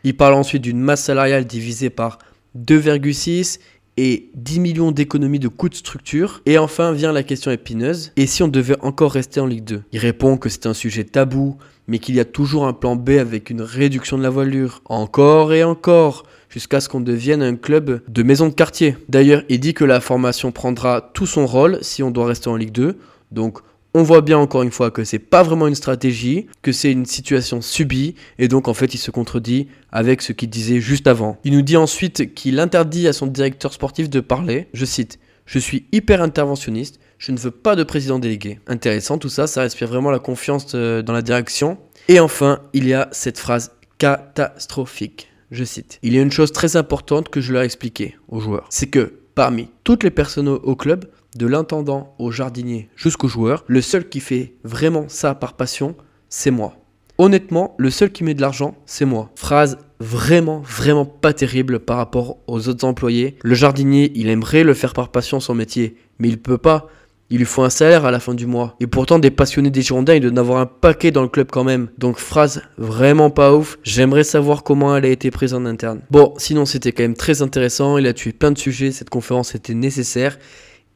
Il 0.04 0.18
parle 0.18 0.34
ensuite 0.34 0.64
d'une 0.64 0.80
masse 0.80 1.04
salariale 1.04 1.46
divisée 1.46 1.90
par 1.92 2.18
2,6 2.58 3.60
et 3.98 4.30
10 4.36 4.60
millions 4.60 4.92
d'économies 4.92 5.40
de 5.40 5.48
coûts 5.48 5.70
de 5.70 5.76
structure. 5.76 6.42
Et 6.46 6.58
enfin 6.58 6.92
vient 6.92 7.12
la 7.12 7.24
question 7.24 7.52
épineuse, 7.52 8.12
et 8.16 8.28
si 8.28 8.44
on 8.44 8.48
devait 8.48 8.78
encore 8.82 9.12
rester 9.12 9.40
en 9.40 9.46
Ligue 9.46 9.64
2 9.64 9.84
Il 9.92 10.00
répond 10.00 10.38
que 10.38 10.50
c'est 10.50 10.66
un 10.66 10.74
sujet 10.74 11.04
tabou, 11.04 11.58
mais 11.88 12.00
qu'il 12.00 12.16
y 12.16 12.20
a 12.20 12.26
toujours 12.26 12.66
un 12.68 12.74
plan 12.74 12.96
B 12.96 13.12
avec 13.12 13.50
une 13.50 13.62
réduction 13.62 14.18
de 14.18 14.24
la 14.24 14.30
voilure. 14.30 14.82
Encore 14.86 15.54
et 15.54 15.64
encore 15.64 16.24
jusqu'à 16.50 16.80
ce 16.80 16.90
qu'on 16.90 17.02
devienne 17.02 17.42
un 17.42 17.56
club 17.56 18.02
de 18.08 18.24
maison 18.24 18.48
de 18.48 18.54
quartier. 18.54 18.98
D'ailleurs, 19.10 19.44
il 19.50 19.60
dit 19.60 19.74
que 19.74 19.86
la 19.86 20.02
formation 20.02 20.52
prendra 20.52 21.12
tout 21.14 21.26
son 21.26 21.46
rôle 21.46 21.80
si 21.82 22.04
on 22.04 22.12
doit 22.12 22.28
rester 22.28 22.50
en 22.50 22.56
Ligue 22.56 22.72
2. 22.72 22.98
Donc 23.32 23.60
on 23.94 24.04
voit 24.04 24.22
bien 24.22 24.38
encore 24.38 24.64
une 24.64 24.72
fois 24.72 24.92
que 24.92 25.04
c'est 25.04 25.20
pas 25.20 25.44
vraiment 25.44 25.68
une 25.68 25.76
stratégie, 25.76 26.48
que 26.62 26.72
c'est 26.72 26.92
une 26.92 27.06
situation 27.06 27.62
subie, 27.62 28.16
et 28.40 28.48
donc 28.48 28.68
en 28.68 28.74
fait 28.74 28.94
il 28.94 28.98
se 28.98 29.12
contredit 29.12 29.68
avec 29.92 30.22
ce 30.22 30.32
qu'il 30.32 30.50
disait 30.50 30.80
juste 30.80 31.08
avant. 31.08 31.38
Il 31.44 31.54
nous 31.54 31.62
dit 31.62 31.78
ensuite 31.78 32.34
qu'il 32.34 32.60
interdit 32.60 33.08
à 33.08 33.14
son 33.14 33.28
directeur 33.28 33.74
sportif 33.74 34.10
de 34.10 34.20
parler, 34.20 34.68
je 34.74 34.86
cite, 34.86 35.20
Je 35.46 35.60
suis 35.60 35.86
hyper 35.92 36.22
interventionniste, 36.22 37.00
je 37.18 37.32
ne 37.32 37.38
veux 37.38 37.52
pas 37.52 37.76
de 37.76 37.84
président 37.84 38.20
délégué. 38.20 38.60
Intéressant 38.68 39.18
tout 39.18 39.30
ça, 39.30 39.48
ça 39.48 39.62
respire 39.62 39.88
vraiment 39.88 40.12
la 40.12 40.20
confiance 40.20 40.68
euh, 40.76 41.02
dans 41.02 41.14
la 41.14 41.22
direction. 41.22 41.78
Et 42.08 42.20
enfin, 42.20 42.60
il 42.74 42.88
y 42.88 42.94
a 42.94 43.10
cette 43.12 43.38
phrase 43.38 43.72
catastrophique. 43.98 45.28
Je 45.52 45.66
cite, 45.66 46.00
Il 46.02 46.14
y 46.14 46.20
a 46.20 46.22
une 46.22 46.32
chose 46.32 46.54
très 46.54 46.78
importante 46.78 47.28
que 47.28 47.42
je 47.42 47.52
leur 47.52 47.64
ai 47.64 47.66
expliqué 47.66 48.16
aux 48.30 48.40
joueurs, 48.40 48.68
c'est 48.70 48.88
que 48.88 49.14
parmi 49.36 49.70
toutes 49.84 50.04
les 50.04 50.12
personnes 50.12 50.48
au 50.48 50.76
club, 50.76 51.06
de 51.36 51.48
l'intendant 51.48 52.16
au 52.20 52.32
jardinier 52.32 52.90
jusqu'au 52.96 53.28
joueur, 53.28 53.64
le 53.68 53.82
seul 53.82 54.10
qui 54.10 54.20
fait 54.20 54.56
vraiment 54.64 55.06
ça 55.08 55.36
par 55.36 55.54
passion, 55.54 55.96
c'est 56.30 56.52
moi. 56.52 56.76
Honnêtement, 57.18 57.76
le 57.78 57.90
seul 57.90 58.12
qui 58.12 58.24
met 58.24 58.34
de 58.34 58.42
l'argent, 58.42 58.76
c'est 58.86 59.06
moi. 59.06 59.30
Phrase 59.36 59.78
vraiment, 60.00 60.62
vraiment 60.62 61.06
pas 61.06 61.34
terrible 61.34 61.80
par 61.80 61.98
rapport 61.98 62.38
aux 62.48 62.68
autres 62.68 62.86
employés. 62.86 63.38
Le 63.44 63.54
jardinier, 63.54 64.12
il 64.16 64.28
aimerait 64.30 64.64
le 64.64 64.74
faire 64.74 64.94
par 64.94 65.10
passion 65.10 65.40
son 65.40 65.54
métier, 65.54 65.98
mais 66.18 66.30
il 66.30 66.40
peut 66.40 66.58
pas. 66.58 66.88
Il 67.30 67.38
lui 67.38 67.46
faut 67.46 67.62
un 67.62 67.70
salaire 67.70 68.06
à 68.06 68.12
la 68.12 68.20
fin 68.20 68.34
du 68.34 68.46
mois. 68.46 68.76
Et 68.82 68.88
pourtant, 68.88 69.20
des 69.20 69.32
passionnés 69.32 69.70
des 69.70 69.84
Girondins, 69.84 70.16
il 70.16 70.30
doit 70.30 70.44
en 70.44 70.58
un 70.58 70.66
paquet 70.66 71.12
dans 71.12 71.22
le 71.22 71.30
club 71.30 71.48
quand 71.50 71.64
même. 71.64 71.88
Donc, 71.98 72.18
phrase 72.18 72.62
vraiment 72.78 73.30
pas 73.30 73.54
ouf. 73.54 73.78
J'aimerais 73.84 74.26
savoir 74.26 74.64
comment 74.64 74.98
elle 74.98 75.06
a 75.06 75.10
été 75.10 75.32
prise 75.32 75.54
en 75.54 75.66
interne. 75.66 76.02
Bon, 76.10 76.34
sinon, 76.38 76.66
c'était 76.66 76.92
quand 76.92 77.04
même 77.04 77.16
très 77.16 77.42
intéressant. 77.42 77.98
Il 77.98 78.06
a 78.06 78.14
tué 78.14 78.34
plein 78.34 78.52
de 78.52 78.58
sujets. 78.58 78.92
Cette 78.92 79.10
conférence 79.10 79.56
était 79.56 79.74
nécessaire. 79.74 80.38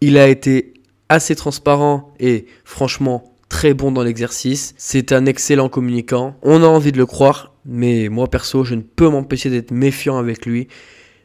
Il 0.01 0.17
a 0.17 0.27
été 0.27 0.73
assez 1.09 1.35
transparent 1.35 2.13
et 2.19 2.45
franchement 2.63 3.35
très 3.49 3.73
bon 3.73 3.91
dans 3.91 4.03
l'exercice. 4.03 4.73
C'est 4.77 5.11
un 5.11 5.25
excellent 5.25 5.69
communicant. 5.69 6.35
On 6.41 6.63
a 6.63 6.67
envie 6.67 6.91
de 6.91 6.97
le 6.97 7.05
croire, 7.05 7.53
mais 7.65 8.09
moi 8.09 8.27
perso, 8.27 8.63
je 8.63 8.75
ne 8.75 8.81
peux 8.81 9.09
m'empêcher 9.09 9.49
d'être 9.49 9.71
méfiant 9.71 10.17
avec 10.17 10.45
lui. 10.45 10.67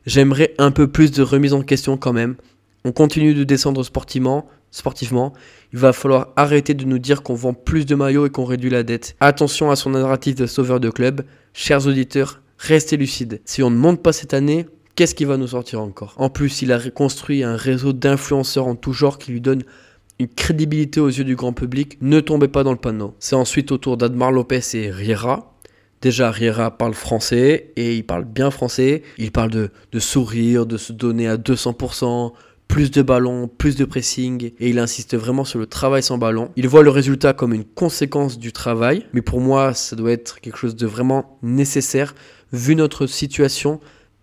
J'aimerais 0.07 0.55
un 0.59 0.71
peu 0.71 0.89
plus 0.89 1.11
de 1.11 1.23
remise 1.23 1.53
en 1.53 1.63
question 1.63 1.97
quand 1.97 2.13
même. 2.13 2.37
On 2.85 2.93
continue 2.93 3.35
de 3.35 3.45
descendre 3.45 3.83
sportivement, 3.83 4.49
sportivement. 4.71 5.33
Il 5.73 5.79
va 5.79 5.93
falloir 5.93 6.33
arrêter 6.37 6.73
de 6.75 6.85
nous 6.85 6.99
dire 6.99 7.23
qu'on 7.23 7.35
vend 7.35 7.53
plus 7.53 7.85
de 7.85 7.95
maillots 7.95 8.27
et 8.27 8.31
qu'on 8.31 8.45
réduit 8.45 8.71
la 8.71 8.83
dette. 8.83 9.17
Attention 9.21 9.71
à 9.71 9.77
son 9.77 9.91
narratif 9.91 10.35
de 10.37 10.47
sauveur 10.47 10.81
de 10.81 10.89
club. 10.89 11.23
Chers 11.53 11.87
auditeurs, 11.87 12.41
restez 12.59 12.97
lucides. 12.97 13.41
Si 13.45 13.63
on 13.63 13.71
ne 13.71 13.77
monte 13.77 14.03
pas 14.03 14.13
cette 14.13 14.33
année, 14.33 14.67
Qu'est-ce 14.97 15.15
qui 15.15 15.25
va 15.25 15.37
nous 15.37 15.49
sortir 15.49 15.81
encore? 15.81 16.15
En 16.17 16.31
plus, 16.31 16.63
il 16.63 16.73
a 16.73 16.91
construit 16.91 17.43
un 17.43 17.57
réseau 17.57 17.93
d'influenceurs 17.93 18.67
en 18.67 18.75
tout 18.75 18.93
genre 18.93 19.19
qui 19.19 19.33
lui 19.33 19.41
donne 19.41 19.63
une 20.19 20.29
crédibilité 20.29 21.01
aux 21.01 21.09
yeux 21.09 21.25
du 21.25 21.37
grand 21.37 21.53
public. 21.53 21.97
Ne 22.03 22.21
tombez 22.21 22.49
pas 22.49 22.63
dans 22.63 22.73
le 22.73 22.79
panneau. 22.79 23.15
C'est 23.19 23.37
ensuite 23.37 23.73
au 23.73 23.79
tour 23.79 23.97
d'Admar 23.97 24.33
Lopez 24.33 24.61
et 24.75 24.91
Riera. 24.91 25.55
Déjà, 26.03 26.31
Riera 26.31 26.77
parle 26.77 26.95
français 26.95 27.73
et 27.77 27.97
il 27.97 28.05
parle 28.05 28.25
bien 28.25 28.51
français. 28.51 29.03
Il 29.17 29.33
parle 29.33 29.51
de, 29.51 29.71
de 29.93 29.99
sourire, 29.99 30.67
de 30.67 30.77
se 30.77 30.93
donner 30.93 31.29
à 31.29 31.37
200%, 31.37 32.33
plus 32.71 32.93
de 32.93 33.03
ballons, 33.03 33.49
plus 33.49 33.75
de 33.75 33.85
pressing, 33.85 34.53
et 34.61 34.71
il 34.71 34.79
insiste 34.79 35.17
vraiment 35.17 35.45
sur 35.45 35.59
le 35.59 35.67
travail 35.67 36.05
sans 36.05 36.19
ballon. 36.19 36.51
Il 36.55 36.69
voit 36.69 36.85
le 36.85 36.91
résultat 36.91 37.33
comme 37.33 37.53
une 37.53 37.65
conséquence 37.65 38.39
du 38.39 38.53
travail, 38.53 39.07
mais 39.13 39.23
pour 39.23 39.41
moi, 39.41 39.75
ça 39.75 39.97
doit 39.97 40.13
être 40.13 40.41
quelque 40.41 40.57
chose 40.57 40.77
de 40.77 40.87
vraiment 40.87 41.37
nécessaire, 41.43 42.15
vu 42.53 42.77
notre 42.77 43.07
situation 43.07 43.81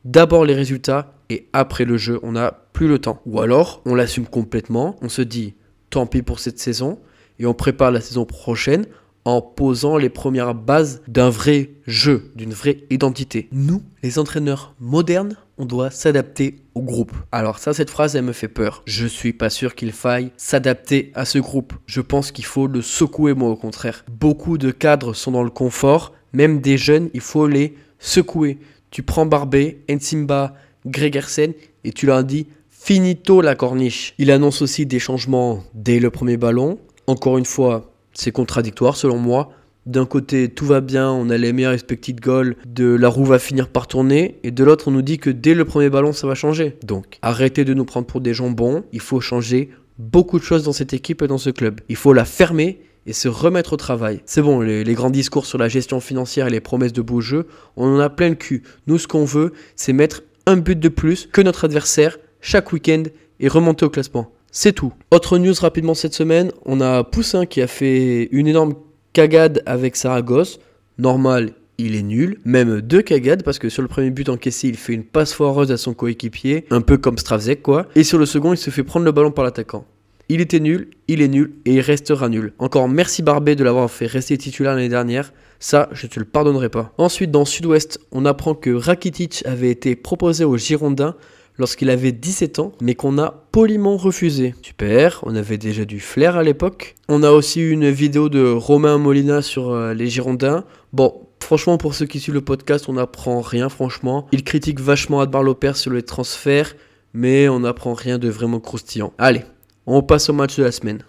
d'abord 0.08 0.46
les 0.46 0.56
résultats 0.56 1.14
et 1.30 1.48
après 1.54 1.86
le 1.86 1.98
jeu, 1.98 2.20
on 2.24 2.32
n'a 2.32 2.52
plus 2.74 2.88
le 2.88 3.00
temps. 3.00 3.22
Ou 3.26 3.42
alors, 3.42 3.82
on 3.86 3.94
l'assume 3.94 4.26
complètement, 4.26 4.96
on 5.02 5.10
se 5.10 5.22
dit 5.22 5.54
tant 5.90 6.06
pis 6.06 6.22
pour 6.22 6.40
cette 6.40 6.60
saison 6.60 7.00
et 7.40 7.46
on 7.46 7.54
prépare 7.54 7.92
la 7.92 8.02
saison 8.02 8.26
prochaine 8.26 8.86
en 9.26 9.42
posant 9.42 9.98
les 9.98 10.10
premières 10.10 10.56
bases 10.56 11.02
d'un 11.10 11.30
vrai 11.30 11.72
jeu, 11.86 12.32
d'une 12.36 12.54
vraie 12.54 12.86
identité. 12.90 13.50
Nous, 13.52 13.84
les 14.02 14.20
entraîneurs 14.20 14.74
modernes, 14.80 15.36
on 15.58 15.66
doit 15.66 15.92
s'adapter 15.92 16.62
au 16.76 16.82
groupe. 16.82 17.12
Alors 17.34 17.60
ça, 17.60 17.74
cette 17.74 17.90
phrase, 17.90 18.16
elle 18.16 18.24
me 18.24 18.32
fait 18.32 18.48
peur. 18.48 18.84
Je 18.86 19.06
suis 19.06 19.34
pas 19.34 19.50
sûr 19.50 19.76
qu'il 19.76 19.92
faille 19.92 20.32
s'adapter 20.38 21.12
à 21.14 21.26
ce 21.26 21.40
groupe. 21.40 21.74
Je 21.88 22.00
pense 22.00 22.32
qu'il 22.32 22.46
faut 22.46 22.68
le 22.68 22.82
secouer, 22.82 23.34
moi, 23.34 23.50
au 23.50 23.58
contraire. 23.58 24.06
Beaucoup 24.10 24.58
de 24.58 24.72
cadres 24.72 25.14
sont 25.14 25.32
dans 25.32 25.44
le 25.44 25.50
confort, 25.50 26.14
même 26.32 26.62
des 26.62 26.78
jeunes, 26.78 27.10
il 27.14 27.22
faut 27.22 27.48
les 27.48 27.76
secouer. 28.00 28.60
Tu 28.98 29.04
prends 29.04 29.28
Barbé, 29.28 29.84
Ensimba, 29.92 30.56
Gregersen, 30.88 31.54
et 31.84 31.92
tu 31.92 32.08
leur 32.08 32.24
dis 32.24 32.48
finito 32.72 33.42
la 33.42 33.54
corniche. 33.54 34.16
Il 34.18 34.32
annonce 34.32 34.64
aussi 34.64 34.88
des 34.88 34.98
changements 34.98 35.64
dès 35.76 36.00
le 36.00 36.10
premier 36.10 36.36
ballon. 36.36 36.80
Encore 37.06 37.38
une 37.38 37.46
fois, 37.46 37.92
c'est 38.14 38.32
contradictoire 38.32 38.96
selon 38.96 39.20
moi. 39.20 39.52
D'un 39.86 40.08
côté, 40.08 40.50
tout 40.50 40.66
va 40.66 40.82
bien, 40.82 41.12
on 41.12 41.30
a 41.30 41.38
les 41.38 41.54
meilleurs 41.54 41.74
expected 41.74 42.20
goals, 42.20 42.56
de 42.66 42.88
la 42.88 43.08
roue 43.08 43.26
va 43.26 43.38
finir 43.38 43.70
par 43.70 43.86
tourner, 43.86 44.40
et 44.42 44.50
de 44.50 44.64
l'autre, 44.64 44.88
on 44.88 44.92
nous 44.92 45.04
dit 45.04 45.20
que 45.20 45.30
dès 45.30 45.54
le 45.54 45.64
premier 45.64 45.92
ballon, 45.92 46.12
ça 46.12 46.26
va 46.26 46.34
changer. 46.34 46.76
Donc, 46.84 47.20
arrêtez 47.22 47.66
de 47.66 47.76
nous 47.76 47.86
prendre 47.86 48.08
pour 48.08 48.22
des 48.22 48.34
jambons, 48.34 48.84
il 48.94 49.00
faut 49.00 49.22
changer 49.22 49.70
beaucoup 50.00 50.40
de 50.40 50.44
choses 50.44 50.64
dans 50.64 50.74
cette 50.74 50.94
équipe 50.94 51.22
et 51.22 51.28
dans 51.28 51.38
ce 51.38 51.52
club. 51.52 51.82
Il 51.88 51.98
faut 51.98 52.14
la 52.14 52.26
fermer 52.26 52.80
et 53.08 53.14
se 53.14 53.30
remettre 53.30 53.74
au 53.74 53.78
travail. 53.78 54.22
C'est 54.26 54.42
bon, 54.42 54.60
les, 54.60 54.94
grands 54.94 55.10
discours 55.10 55.46
sur 55.46 55.58
la 55.58 55.70
gestion 55.70 56.00
financière 56.00 56.48
et 56.48 56.52
les 56.52 56.60
promesses 56.60 56.94
de 56.94 57.02
beaux 57.02 57.22
jeux, 57.22 57.48
on 57.78 57.88
en 57.96 58.00
a 58.00 58.10
plein 58.10 58.30
le 58.30 58.36
cul. 58.36 58.64
Nous, 58.86 59.00
ce 59.00 59.08
qu'on 59.08 59.26
veut, 59.26 59.54
c'est 59.76 59.94
mettre 59.94 60.24
un 60.46 60.58
but 60.58 60.80
de 60.80 60.90
plus 60.90 61.28
que 61.32 61.42
notre 61.42 61.66
adversaire 61.66 62.18
chaque 62.42 62.72
week-end 62.74 63.04
et 63.40 63.48
remonter 63.48 63.86
au 63.86 63.90
classement. 63.90 64.32
C'est 64.52 64.74
tout. 64.74 64.94
Autre 65.12 65.38
news 65.38 65.54
rapidement 65.60 65.94
cette 65.94 66.14
semaine, 66.14 66.52
on 66.66 66.82
a 66.82 67.04
Poussin 67.04 67.46
qui 67.46 67.62
a 67.62 67.68
fait 67.68 68.28
une 68.32 68.48
énorme 68.48 68.74
cagade 69.14 69.64
avec 69.66 69.96
Saragosse. 69.96 70.60
Normal, 70.98 71.54
il 71.78 71.96
est 71.96 72.04
nul. 72.04 72.40
Même 72.44 72.82
deux 72.82 73.02
cagades 73.02 73.44
parce 73.44 73.60
que 73.60 73.70
sur 73.70 73.82
le 73.82 73.88
premier 73.88 74.10
but 74.10 74.30
encaissé, 74.30 74.68
il 74.68 74.78
fait 74.78 74.94
une 74.94 75.04
passe 75.04 75.34
foireuse 75.34 75.72
à 75.72 75.78
son 75.78 75.94
coéquipier, 75.94 76.66
un 76.72 76.82
peu 76.82 76.98
comme 76.98 77.18
Stravzek 77.18 77.62
quoi. 77.62 77.88
Et 77.96 78.04
sur 78.04 78.18
le 78.18 78.26
second, 78.26 78.54
il 78.54 78.58
se 78.58 78.70
fait 78.70 78.84
prendre 78.84 79.06
le 79.06 79.12
ballon 79.12 79.32
par 79.32 79.46
l'attaquant. 79.46 79.86
Il 80.30 80.42
était 80.42 80.60
nul, 80.60 80.90
il 81.08 81.22
est 81.22 81.30
nul 81.30 81.54
et 81.66 81.76
il 81.76 81.80
restera 81.80 82.28
nul. 82.28 82.54
Encore 82.60 82.90
merci 82.90 83.22
Barbet 83.22 83.56
de 83.56 83.64
l'avoir 83.64 83.90
fait 83.90 84.08
rester 84.08 84.38
titulaire 84.38 84.76
l'année 84.76 84.90
dernière. 84.90 85.32
Ça, 85.60 85.88
je 85.94 86.06
te 86.06 86.20
le 86.20 86.26
pardonnerai 86.26 86.70
pas. 86.70 86.94
Ensuite, 86.98 87.32
dans 87.32 87.46
Sud-Ouest, 87.46 88.00
on 88.12 88.26
apprend 88.26 88.54
que 88.54 88.70
Rakitic 88.70 89.44
avait 89.46 89.72
été 89.72 89.96
proposé 89.96 90.44
aux 90.44 90.58
Girondins 90.58 91.16
lorsqu'il 91.58 91.90
avait 91.90 92.12
17 92.12 92.60
ans, 92.60 92.74
mais 92.82 92.94
qu'on 92.94 93.18
a 93.18 93.48
poliment 93.52 93.96
refusé. 93.96 94.54
Super, 94.62 95.22
on 95.24 95.36
avait 95.36 95.58
déjà 95.58 95.86
du 95.86 96.00
flair 96.00 96.36
à 96.36 96.44
l'époque. 96.44 96.96
On 97.08 97.24
a 97.24 97.32
aussi 97.32 97.62
une 97.62 97.90
vidéo 97.90 98.30
de 98.30 98.48
Romain 98.50 98.98
Molina 98.98 99.42
sur 99.42 99.72
euh, 99.72 99.94
les 99.94 100.10
Girondins. 100.10 100.66
Bon, 100.94 101.28
franchement, 101.40 101.78
pour 101.78 101.96
ceux 101.96 102.06
qui 102.06 102.20
suivent 102.20 102.36
le 102.36 102.42
podcast, 102.42 102.90
on 102.90 102.94
n'apprend 102.94 103.42
rien, 103.42 103.70
franchement. 103.70 104.28
Il 104.32 104.44
critique 104.44 104.80
vachement 104.80 105.22
Adbar 105.22 105.42
Lopez 105.42 105.74
sur 105.76 105.92
les 105.92 106.04
transferts, 106.04 106.76
mais 107.14 107.50
on 107.50 107.62
n'apprend 107.62 107.94
rien 107.94 108.18
de 108.18 108.30
vraiment 108.30 108.60
croustillant. 108.60 109.14
Allez, 109.18 109.44
on 109.88 110.04
passe 110.04 110.30
au 110.30 110.34
match 110.34 110.58
de 110.58 110.64
la 110.64 110.72
semaine. 110.72 111.02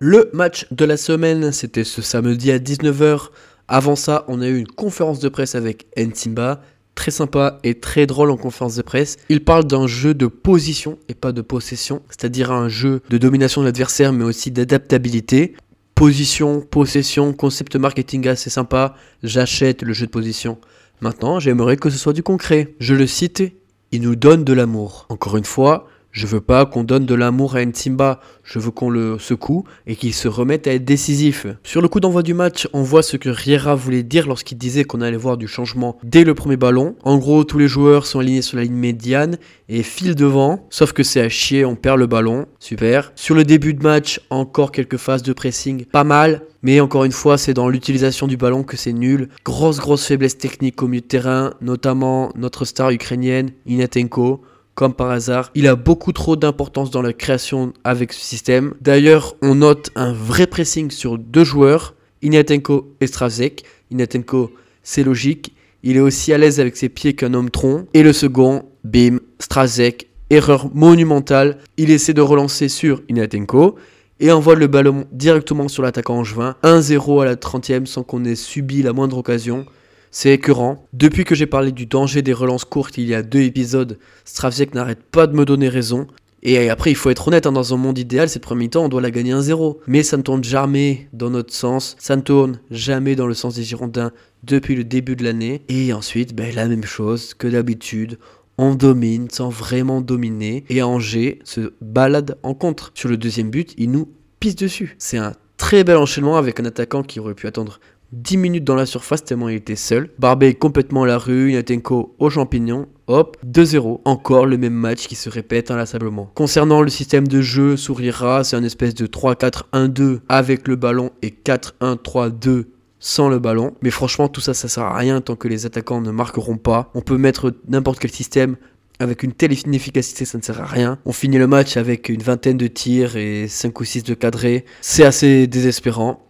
Le 0.00 0.30
match 0.32 0.66
de 0.70 0.84
la 0.84 0.96
semaine, 0.96 1.50
c'était 1.50 1.82
ce 1.82 2.02
samedi 2.02 2.52
à 2.52 2.58
19h. 2.58 3.28
Avant 3.66 3.96
ça, 3.96 4.24
on 4.28 4.40
a 4.40 4.46
eu 4.46 4.58
une 4.58 4.68
conférence 4.68 5.18
de 5.18 5.28
presse 5.28 5.54
avec 5.54 5.86
Ntimba. 5.96 6.60
Très 6.94 7.10
sympa 7.10 7.58
et 7.62 7.78
très 7.78 8.06
drôle 8.06 8.30
en 8.30 8.36
conférence 8.36 8.76
de 8.76 8.82
presse. 8.82 9.16
Il 9.28 9.44
parle 9.44 9.64
d'un 9.64 9.86
jeu 9.86 10.14
de 10.14 10.26
position 10.26 10.98
et 11.08 11.14
pas 11.14 11.32
de 11.32 11.42
possession, 11.42 12.02
c'est-à-dire 12.08 12.50
un 12.50 12.68
jeu 12.68 13.02
de 13.08 13.18
domination 13.18 13.60
de 13.60 13.66
l'adversaire 13.66 14.12
mais 14.12 14.24
aussi 14.24 14.50
d'adaptabilité. 14.50 15.54
Position, 15.98 16.60
possession, 16.60 17.32
concept 17.32 17.74
marketing 17.74 18.28
assez 18.28 18.50
sympa. 18.50 18.94
J'achète 19.24 19.82
le 19.82 19.92
jeu 19.92 20.06
de 20.06 20.12
position. 20.12 20.58
Maintenant, 21.00 21.40
j'aimerais 21.40 21.76
que 21.76 21.90
ce 21.90 21.98
soit 21.98 22.12
du 22.12 22.22
concret. 22.22 22.76
Je 22.78 22.94
le 22.94 23.08
cite, 23.08 23.42
il 23.90 24.02
nous 24.02 24.14
donne 24.14 24.44
de 24.44 24.52
l'amour. 24.52 25.06
Encore 25.08 25.36
une 25.36 25.44
fois, 25.44 25.88
je 26.10 26.26
veux 26.26 26.40
pas 26.40 26.66
qu'on 26.66 26.84
donne 26.84 27.06
de 27.06 27.14
l'amour 27.14 27.56
à 27.56 27.64
Ntimba, 27.64 28.20
je 28.42 28.58
veux 28.58 28.70
qu'on 28.70 28.90
le 28.90 29.18
secoue 29.18 29.64
et 29.86 29.94
qu'il 29.94 30.14
se 30.14 30.28
remette 30.28 30.66
à 30.66 30.72
être 30.72 30.84
décisif. 30.84 31.46
Sur 31.62 31.82
le 31.82 31.88
coup 31.88 32.00
d'envoi 32.00 32.22
du 32.22 32.34
match, 32.34 32.68
on 32.72 32.82
voit 32.82 33.02
ce 33.02 33.16
que 33.16 33.28
Riera 33.28 33.74
voulait 33.74 34.02
dire 34.02 34.26
lorsqu'il 34.26 34.58
disait 34.58 34.84
qu'on 34.84 35.00
allait 35.00 35.16
voir 35.16 35.36
du 35.36 35.46
changement 35.46 35.98
dès 36.02 36.24
le 36.24 36.34
premier 36.34 36.56
ballon. 36.56 36.96
En 37.02 37.18
gros, 37.18 37.44
tous 37.44 37.58
les 37.58 37.68
joueurs 37.68 38.06
sont 38.06 38.20
alignés 38.20 38.42
sur 38.42 38.56
la 38.56 38.64
ligne 38.64 38.74
médiane 38.74 39.38
et 39.68 39.82
filent 39.82 40.14
devant, 40.14 40.66
sauf 40.70 40.92
que 40.92 41.02
c'est 41.02 41.20
à 41.20 41.28
chier, 41.28 41.64
on 41.64 41.76
perd 41.76 41.98
le 41.98 42.06
ballon. 42.06 42.46
Super. 42.58 43.12
Sur 43.14 43.34
le 43.34 43.44
début 43.44 43.74
de 43.74 43.82
match, 43.82 44.20
encore 44.30 44.72
quelques 44.72 44.96
phases 44.96 45.22
de 45.22 45.32
pressing, 45.32 45.84
pas 45.84 46.04
mal, 46.04 46.42
mais 46.62 46.80
encore 46.80 47.04
une 47.04 47.12
fois, 47.12 47.38
c'est 47.38 47.54
dans 47.54 47.68
l'utilisation 47.68 48.26
du 48.26 48.36
ballon 48.36 48.64
que 48.64 48.76
c'est 48.76 48.92
nul. 48.92 49.28
Grosse, 49.44 49.78
grosse 49.78 50.06
faiblesse 50.06 50.38
technique 50.38 50.82
au 50.82 50.88
milieu 50.88 51.02
de 51.02 51.06
terrain, 51.06 51.54
notamment 51.60 52.32
notre 52.34 52.64
star 52.64 52.90
ukrainienne, 52.90 53.50
Inatenko 53.66 54.42
comme 54.78 54.94
par 54.94 55.10
hasard. 55.10 55.50
Il 55.56 55.66
a 55.66 55.74
beaucoup 55.74 56.12
trop 56.12 56.36
d'importance 56.36 56.92
dans 56.92 57.02
la 57.02 57.12
création 57.12 57.72
avec 57.82 58.12
ce 58.12 58.20
système. 58.20 58.74
D'ailleurs, 58.80 59.34
on 59.42 59.56
note 59.56 59.90
un 59.96 60.12
vrai 60.12 60.46
pressing 60.46 60.92
sur 60.92 61.18
deux 61.18 61.42
joueurs, 61.42 61.96
Inatenko 62.22 62.94
et 63.00 63.08
Strazek. 63.08 63.64
Inatenko, 63.90 64.52
c'est 64.84 65.02
logique. 65.02 65.52
Il 65.82 65.96
est 65.96 66.00
aussi 66.00 66.32
à 66.32 66.38
l'aise 66.38 66.60
avec 66.60 66.76
ses 66.76 66.88
pieds 66.88 67.14
qu'un 67.14 67.34
homme 67.34 67.50
tronc. 67.50 67.86
Et 67.92 68.04
le 68.04 68.12
second, 68.12 68.66
bim, 68.84 69.18
Strazek, 69.40 70.10
erreur 70.30 70.72
monumentale. 70.72 71.58
Il 71.76 71.90
essaie 71.90 72.14
de 72.14 72.20
relancer 72.20 72.68
sur 72.68 73.02
Inatenko 73.08 73.74
et 74.20 74.30
envoie 74.30 74.54
le 74.54 74.68
ballon 74.68 75.06
directement 75.10 75.66
sur 75.66 75.82
l'attaquant 75.82 76.18
angevin. 76.18 76.54
1-0 76.62 77.22
à 77.22 77.24
la 77.24 77.34
30e 77.34 77.86
sans 77.86 78.04
qu'on 78.04 78.24
ait 78.24 78.36
subi 78.36 78.82
la 78.82 78.92
moindre 78.92 79.18
occasion. 79.18 79.66
C'est 80.10 80.32
écœurant. 80.32 80.86
Depuis 80.92 81.24
que 81.24 81.34
j'ai 81.34 81.46
parlé 81.46 81.72
du 81.72 81.86
danger 81.86 82.22
des 82.22 82.32
relances 82.32 82.64
courtes 82.64 82.98
il 82.98 83.06
y 83.08 83.14
a 83.14 83.22
deux 83.22 83.40
épisodes, 83.40 83.98
Stravzek 84.24 84.74
n'arrête 84.74 85.02
pas 85.02 85.26
de 85.26 85.36
me 85.36 85.44
donner 85.44 85.68
raison. 85.68 86.06
Et 86.42 86.70
après, 86.70 86.90
il 86.90 86.94
faut 86.94 87.10
être 87.10 87.26
honnête, 87.26 87.46
hein, 87.46 87.52
dans 87.52 87.74
un 87.74 87.76
monde 87.76 87.98
idéal, 87.98 88.28
cette 88.28 88.42
première 88.42 88.70
temps 88.70 88.84
on 88.84 88.88
doit 88.88 89.00
la 89.00 89.10
gagner 89.10 89.32
1-0. 89.32 89.78
Mais 89.86 90.02
ça 90.02 90.16
ne 90.16 90.22
tourne 90.22 90.44
jamais 90.44 91.08
dans 91.12 91.30
notre 91.30 91.52
sens. 91.52 91.96
Ça 91.98 92.16
ne 92.16 92.22
tourne 92.22 92.60
jamais 92.70 93.16
dans 93.16 93.26
le 93.26 93.34
sens 93.34 93.56
des 93.56 93.64
Girondins 93.64 94.12
depuis 94.44 94.76
le 94.76 94.84
début 94.84 95.16
de 95.16 95.24
l'année. 95.24 95.62
Et 95.68 95.92
ensuite, 95.92 96.34
ben, 96.34 96.54
la 96.54 96.68
même 96.68 96.84
chose 96.84 97.34
que 97.34 97.48
d'habitude. 97.48 98.18
On 98.56 98.74
domine 98.74 99.28
sans 99.30 99.50
vraiment 99.50 100.00
dominer. 100.00 100.64
Et 100.68 100.82
Angers 100.82 101.40
se 101.44 101.72
balade 101.80 102.38
en 102.42 102.54
contre. 102.54 102.92
Sur 102.94 103.08
le 103.08 103.16
deuxième 103.16 103.50
but, 103.50 103.74
il 103.76 103.90
nous 103.90 104.08
pisse 104.40 104.56
dessus. 104.56 104.96
C'est 104.98 105.18
un 105.18 105.34
très 105.56 105.84
bel 105.84 105.96
enchaînement 105.96 106.36
avec 106.36 106.60
un 106.60 106.64
attaquant 106.64 107.02
qui 107.02 107.20
aurait 107.20 107.34
pu 107.34 107.46
attendre 107.46 107.80
10 108.12 108.38
minutes 108.38 108.64
dans 108.64 108.74
la 108.74 108.86
surface 108.86 109.24
tellement 109.24 109.48
il 109.48 109.56
était 109.56 109.76
seul. 109.76 110.10
Barbet 110.18 110.54
complètement 110.54 111.02
à 111.02 111.06
la 111.06 111.18
rue, 111.18 111.50
Inatenko 111.50 112.14
aux 112.18 112.30
champignons. 112.30 112.86
Hop, 113.06 113.36
2-0. 113.46 114.00
Encore 114.04 114.46
le 114.46 114.58
même 114.58 114.74
match 114.74 115.06
qui 115.06 115.14
se 115.14 115.28
répète 115.28 115.70
inlassablement. 115.70 116.30
Concernant 116.34 116.82
le 116.82 116.88
système 116.88 117.28
de 117.28 117.40
jeu, 117.40 117.76
sourira, 117.76 118.44
c'est 118.44 118.56
un 118.56 118.64
espèce 118.64 118.94
de 118.94 119.06
3-4-1-2 119.06 120.20
avec 120.28 120.68
le 120.68 120.76
ballon 120.76 121.10
et 121.22 121.34
4-1-3-2 121.44 122.64
sans 122.98 123.28
le 123.28 123.38
ballon. 123.38 123.74
Mais 123.82 123.90
franchement, 123.90 124.28
tout 124.28 124.40
ça, 124.40 124.54
ça 124.54 124.68
sert 124.68 124.84
à 124.84 124.96
rien 124.96 125.20
tant 125.20 125.36
que 125.36 125.48
les 125.48 125.66
attaquants 125.66 126.00
ne 126.00 126.10
marqueront 126.10 126.56
pas. 126.56 126.90
On 126.94 127.00
peut 127.00 127.18
mettre 127.18 127.54
n'importe 127.68 127.98
quel 127.98 128.10
système. 128.10 128.56
Avec 129.00 129.22
une 129.22 129.32
telle 129.32 129.52
inefficacité, 129.52 130.24
ça 130.24 130.38
ne 130.38 130.42
sert 130.42 130.60
à 130.60 130.66
rien. 130.66 130.98
On 131.04 131.12
finit 131.12 131.38
le 131.38 131.46
match 131.46 131.76
avec 131.76 132.08
une 132.08 132.20
vingtaine 132.20 132.56
de 132.56 132.66
tirs 132.66 133.16
et 133.16 133.46
5 133.46 133.78
ou 133.78 133.84
6 133.84 134.02
de 134.02 134.14
cadrés. 134.14 134.64
C'est 134.80 135.04
assez 135.04 135.46
désespérant. 135.46 136.27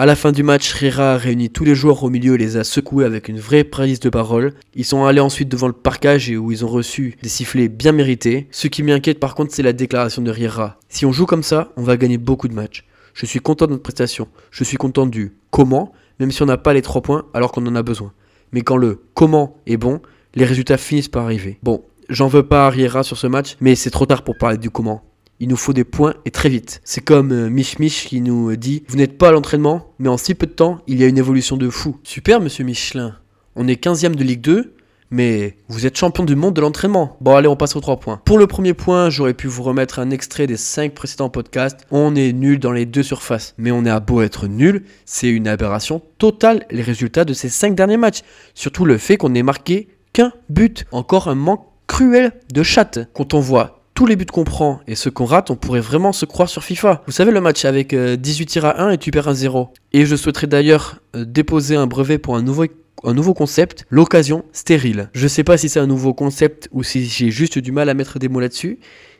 À 0.00 0.06
la 0.06 0.16
fin 0.16 0.32
du 0.32 0.42
match, 0.42 0.72
Rira 0.72 1.12
a 1.12 1.16
réuni 1.18 1.50
tous 1.50 1.64
les 1.64 1.74
joueurs 1.74 2.02
au 2.02 2.08
milieu 2.08 2.34
et 2.34 2.38
les 2.38 2.56
a 2.56 2.64
secoués 2.64 3.04
avec 3.04 3.28
une 3.28 3.38
vraie 3.38 3.64
prise 3.64 4.00
de 4.00 4.08
parole. 4.08 4.54
Ils 4.74 4.86
sont 4.86 5.04
allés 5.04 5.20
ensuite 5.20 5.50
devant 5.50 5.66
le 5.66 5.74
parcage 5.74 6.30
et 6.30 6.38
où 6.38 6.50
ils 6.50 6.64
ont 6.64 6.68
reçu 6.68 7.18
des 7.22 7.28
sifflets 7.28 7.68
bien 7.68 7.92
mérités. 7.92 8.48
Ce 8.50 8.66
qui 8.66 8.82
m'inquiète 8.82 9.20
par 9.20 9.34
contre, 9.34 9.52
c'est 9.52 9.62
la 9.62 9.74
déclaration 9.74 10.22
de 10.22 10.30
Rira. 10.30 10.78
Si 10.88 11.04
on 11.04 11.12
joue 11.12 11.26
comme 11.26 11.42
ça, 11.42 11.70
on 11.76 11.82
va 11.82 11.98
gagner 11.98 12.16
beaucoup 12.16 12.48
de 12.48 12.54
matchs. 12.54 12.86
Je 13.12 13.26
suis 13.26 13.40
content 13.40 13.66
de 13.66 13.72
notre 13.72 13.82
prestation. 13.82 14.26
Je 14.50 14.64
suis 14.64 14.78
content 14.78 15.04
du 15.04 15.34
comment, 15.50 15.92
même 16.18 16.30
si 16.30 16.42
on 16.42 16.46
n'a 16.46 16.56
pas 16.56 16.72
les 16.72 16.80
3 16.80 17.02
points 17.02 17.26
alors 17.34 17.52
qu'on 17.52 17.66
en 17.66 17.76
a 17.76 17.82
besoin. 17.82 18.14
Mais 18.52 18.62
quand 18.62 18.78
le 18.78 19.02
comment 19.12 19.58
est 19.66 19.76
bon, 19.76 20.00
les 20.34 20.46
résultats 20.46 20.78
finissent 20.78 21.08
par 21.08 21.24
arriver. 21.24 21.58
Bon, 21.62 21.84
j'en 22.08 22.26
veux 22.26 22.44
pas 22.44 22.66
à 22.66 22.70
Riera 22.70 23.02
sur 23.02 23.18
ce 23.18 23.26
match, 23.26 23.58
mais 23.60 23.74
c'est 23.74 23.90
trop 23.90 24.06
tard 24.06 24.24
pour 24.24 24.38
parler 24.38 24.56
du 24.56 24.70
comment. 24.70 25.09
Il 25.40 25.48
nous 25.48 25.56
faut 25.56 25.72
des 25.72 25.84
points 25.84 26.14
et 26.26 26.30
très 26.30 26.50
vite. 26.50 26.82
C'est 26.84 27.02
comme 27.02 27.32
euh, 27.32 27.48
Mich 27.48 27.78
Mich 27.78 28.06
qui 28.06 28.20
nous 28.20 28.54
dit 28.56 28.84
Vous 28.88 28.96
n'êtes 28.96 29.16
pas 29.16 29.28
à 29.28 29.32
l'entraînement, 29.32 29.94
mais 29.98 30.10
en 30.10 30.18
si 30.18 30.34
peu 30.34 30.46
de 30.46 30.52
temps, 30.52 30.80
il 30.86 31.00
y 31.00 31.04
a 31.04 31.06
une 31.06 31.16
évolution 31.16 31.56
de 31.56 31.70
fou. 31.70 31.96
Super, 32.04 32.42
monsieur 32.42 32.62
Michelin. 32.62 33.16
On 33.56 33.66
est 33.66 33.82
15ème 33.82 34.14
de 34.16 34.22
Ligue 34.22 34.42
2, 34.42 34.74
mais 35.10 35.56
vous 35.68 35.86
êtes 35.86 35.96
champion 35.96 36.24
du 36.24 36.36
monde 36.36 36.54
de 36.54 36.60
l'entraînement. 36.60 37.16
Bon, 37.22 37.34
allez, 37.34 37.48
on 37.48 37.56
passe 37.56 37.74
aux 37.74 37.80
trois 37.80 37.98
points. 37.98 38.20
Pour 38.24 38.38
le 38.38 38.46
premier 38.46 38.74
point, 38.74 39.08
j'aurais 39.08 39.32
pu 39.32 39.48
vous 39.48 39.62
remettre 39.62 39.98
un 39.98 40.10
extrait 40.10 40.46
des 40.46 40.58
cinq 40.58 40.92
précédents 40.92 41.30
podcasts. 41.30 41.86
On 41.90 42.14
est 42.14 42.32
nul 42.32 42.58
dans 42.58 42.72
les 42.72 42.84
deux 42.84 43.02
surfaces. 43.02 43.54
Mais 43.56 43.70
on 43.70 43.86
est 43.86 43.90
à 43.90 44.00
beau 44.00 44.20
être 44.20 44.46
nul, 44.46 44.84
c'est 45.06 45.30
une 45.30 45.48
aberration 45.48 46.02
totale 46.18 46.66
les 46.70 46.82
résultats 46.82 47.24
de 47.24 47.32
ces 47.32 47.48
cinq 47.48 47.74
derniers 47.74 47.96
matchs. 47.96 48.20
Surtout 48.54 48.84
le 48.84 48.98
fait 48.98 49.16
qu'on 49.16 49.30
n'ait 49.30 49.42
marqué 49.42 49.88
qu'un 50.12 50.32
but. 50.50 50.84
Encore 50.92 51.28
un 51.28 51.34
manque 51.34 51.66
cruel 51.86 52.32
de 52.52 52.62
chatte. 52.62 53.00
Quand 53.14 53.34
on 53.34 53.40
voit 53.40 53.79
tous 54.00 54.06
les 54.06 54.16
buts 54.16 54.24
qu'on 54.24 54.44
prend 54.44 54.80
et 54.86 54.94
ceux 54.94 55.10
qu'on 55.10 55.26
rate, 55.26 55.50
on 55.50 55.56
pourrait 55.56 55.82
vraiment 55.82 56.14
se 56.14 56.24
croire 56.24 56.48
sur 56.48 56.64
FIFA. 56.64 57.02
Vous 57.04 57.12
savez 57.12 57.32
le 57.32 57.42
match 57.42 57.66
avec 57.66 57.94
18 57.94 57.94
euh, 57.94 58.46
tirs 58.46 58.64
à 58.64 58.80
1 58.80 58.92
et 58.92 58.96
tu 58.96 59.10
perds 59.10 59.28
un 59.28 59.34
0. 59.34 59.74
Et 59.92 60.06
je 60.06 60.16
souhaiterais 60.16 60.46
d'ailleurs 60.46 61.00
euh, 61.14 61.26
déposer 61.26 61.76
un 61.76 61.86
brevet 61.86 62.16
pour 62.16 62.34
un 62.34 62.40
nouveau 62.40 62.64
un 63.04 63.12
nouveau 63.12 63.34
concept, 63.34 63.84
l'occasion 63.90 64.46
stérile. 64.52 65.10
Je 65.12 65.28
sais 65.28 65.44
pas 65.44 65.58
si 65.58 65.68
c'est 65.68 65.80
un 65.80 65.86
nouveau 65.86 66.14
concept 66.14 66.70
ou 66.72 66.82
si 66.82 67.04
j'ai 67.04 67.30
juste 67.30 67.58
du 67.58 67.72
mal 67.72 67.90
à 67.90 67.94
mettre 67.94 68.18
des 68.18 68.30
mots 68.30 68.40
là-dessus, 68.40 68.78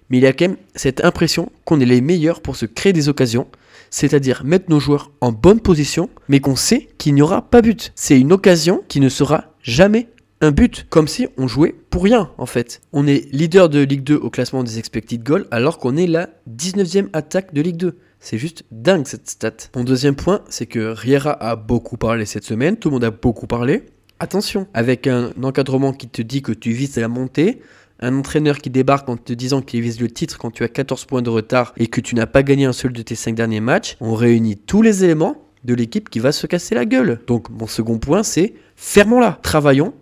mais 0.09 0.17
il 0.17 0.23
y 0.23 0.27
a 0.27 0.33
quand 0.33 0.49
même 0.49 0.57
cette 0.75 1.05
impression 1.05 1.53
qu'on 1.67 1.79
est 1.81 1.85
les 1.85 2.01
meilleurs 2.01 2.41
pour 2.41 2.57
se 2.57 2.65
créer 2.65 2.95
des 2.95 3.11
occasions, 3.11 3.49
c'est-à-dire 3.91 4.45
mettre 4.47 4.71
nos 4.71 4.81
joueurs 4.81 5.11
en 5.21 5.31
bonne 5.31 5.61
position, 5.61 6.09
mais 6.31 6.41
qu'on 6.41 6.57
sait 6.57 6.89
qu'il 6.97 7.13
n'y 7.13 7.21
aura 7.21 7.43
pas 7.43 7.61
but. 7.61 7.93
C'est 7.97 8.19
une 8.19 8.33
occasion 8.33 8.83
qui 8.89 9.01
ne 9.01 9.11
sera 9.11 9.45
jamais 9.63 10.09
un 10.43 10.53
but, 10.53 10.87
comme 10.89 11.07
si 11.07 11.27
on 11.37 11.47
jouait 11.47 11.75
pour 11.91 12.05
rien 12.05 12.31
en 12.39 12.47
fait. 12.47 12.81
On 12.93 13.07
est 13.07 13.31
leader 13.33 13.69
de 13.69 13.81
Ligue 13.81 14.05
2 14.05 14.17
au 14.17 14.31
classement 14.31 14.63
des 14.63 14.79
expected 14.79 15.23
goals 15.23 15.47
alors 15.51 15.79
qu'on 15.79 15.97
est 15.97 16.07
la 16.07 16.31
19e 16.51 17.09
attaque 17.13 17.53
de 17.53 17.61
Ligue 17.61 17.77
2. 17.77 17.99
C'est 18.21 18.39
juste 18.39 18.65
dingue 18.71 19.07
cette 19.07 19.29
stat. 19.29 19.53
Mon 19.77 19.85
deuxième 19.85 20.17
point, 20.17 20.43
c'est 20.49 20.67
que 20.67 20.79
Riera 20.79 21.33
a 21.33 21.57
beaucoup 21.57 21.97
parlé 21.97 22.25
cette 22.25 22.45
semaine, 22.45 22.77
tout 22.77 22.89
le 22.89 22.95
monde 22.95 23.05
a 23.05 23.11
beaucoup 23.11 23.47
parlé. 23.47 23.87
Attention, 24.19 24.67
avec 24.75 25.07
un 25.07 25.31
encadrement 25.43 25.93
qui 25.93 26.09
te 26.09 26.23
dit 26.23 26.43
que 26.43 26.53
tu 26.53 26.73
vises 26.73 26.97
la 26.97 27.09
montée, 27.09 27.61
un 28.01 28.17
entraîneur 28.17 28.59
qui 28.59 28.71
débarque 28.71 29.09
en 29.09 29.17
te 29.17 29.33
disant 29.35 29.61
qu'il 29.61 29.83
vise 29.83 30.01
le 30.01 30.09
titre 30.09 30.39
quand 30.39 30.51
tu 30.51 30.65
as 30.65 30.69
14 30.69 31.05
points 31.05 31.23
de 31.23 31.31
retard 31.31 31.75
et 31.77 31.87
que 31.87 32.01
tu 32.01 32.15
n'as 32.15 32.27
pas 32.27 32.43
gagné 32.43 32.65
un 32.65 32.73
seul 32.73 32.93
de 32.93 33.03
tes 33.03 33.15
5 33.15 33.35
derniers 33.35 33.61
matchs, 33.61 33.97
on 34.01 34.15
réunit 34.15 34.57
tous 34.57 34.81
les 34.81 35.05
éléments 35.05 35.37
de 35.65 35.75
l'équipe 35.75 36.09
qui 36.09 36.19
va 36.19 36.33
se 36.33 36.47
casser 36.47 36.75
la 36.75 36.87
gueule. 36.87 37.21
Donc 37.27 37.51
mon 37.51 37.67
second 37.67 37.99
point, 37.99 38.23
c'est 38.23 38.55
fermons-la, 38.77 39.39
travaillons, 39.43 39.93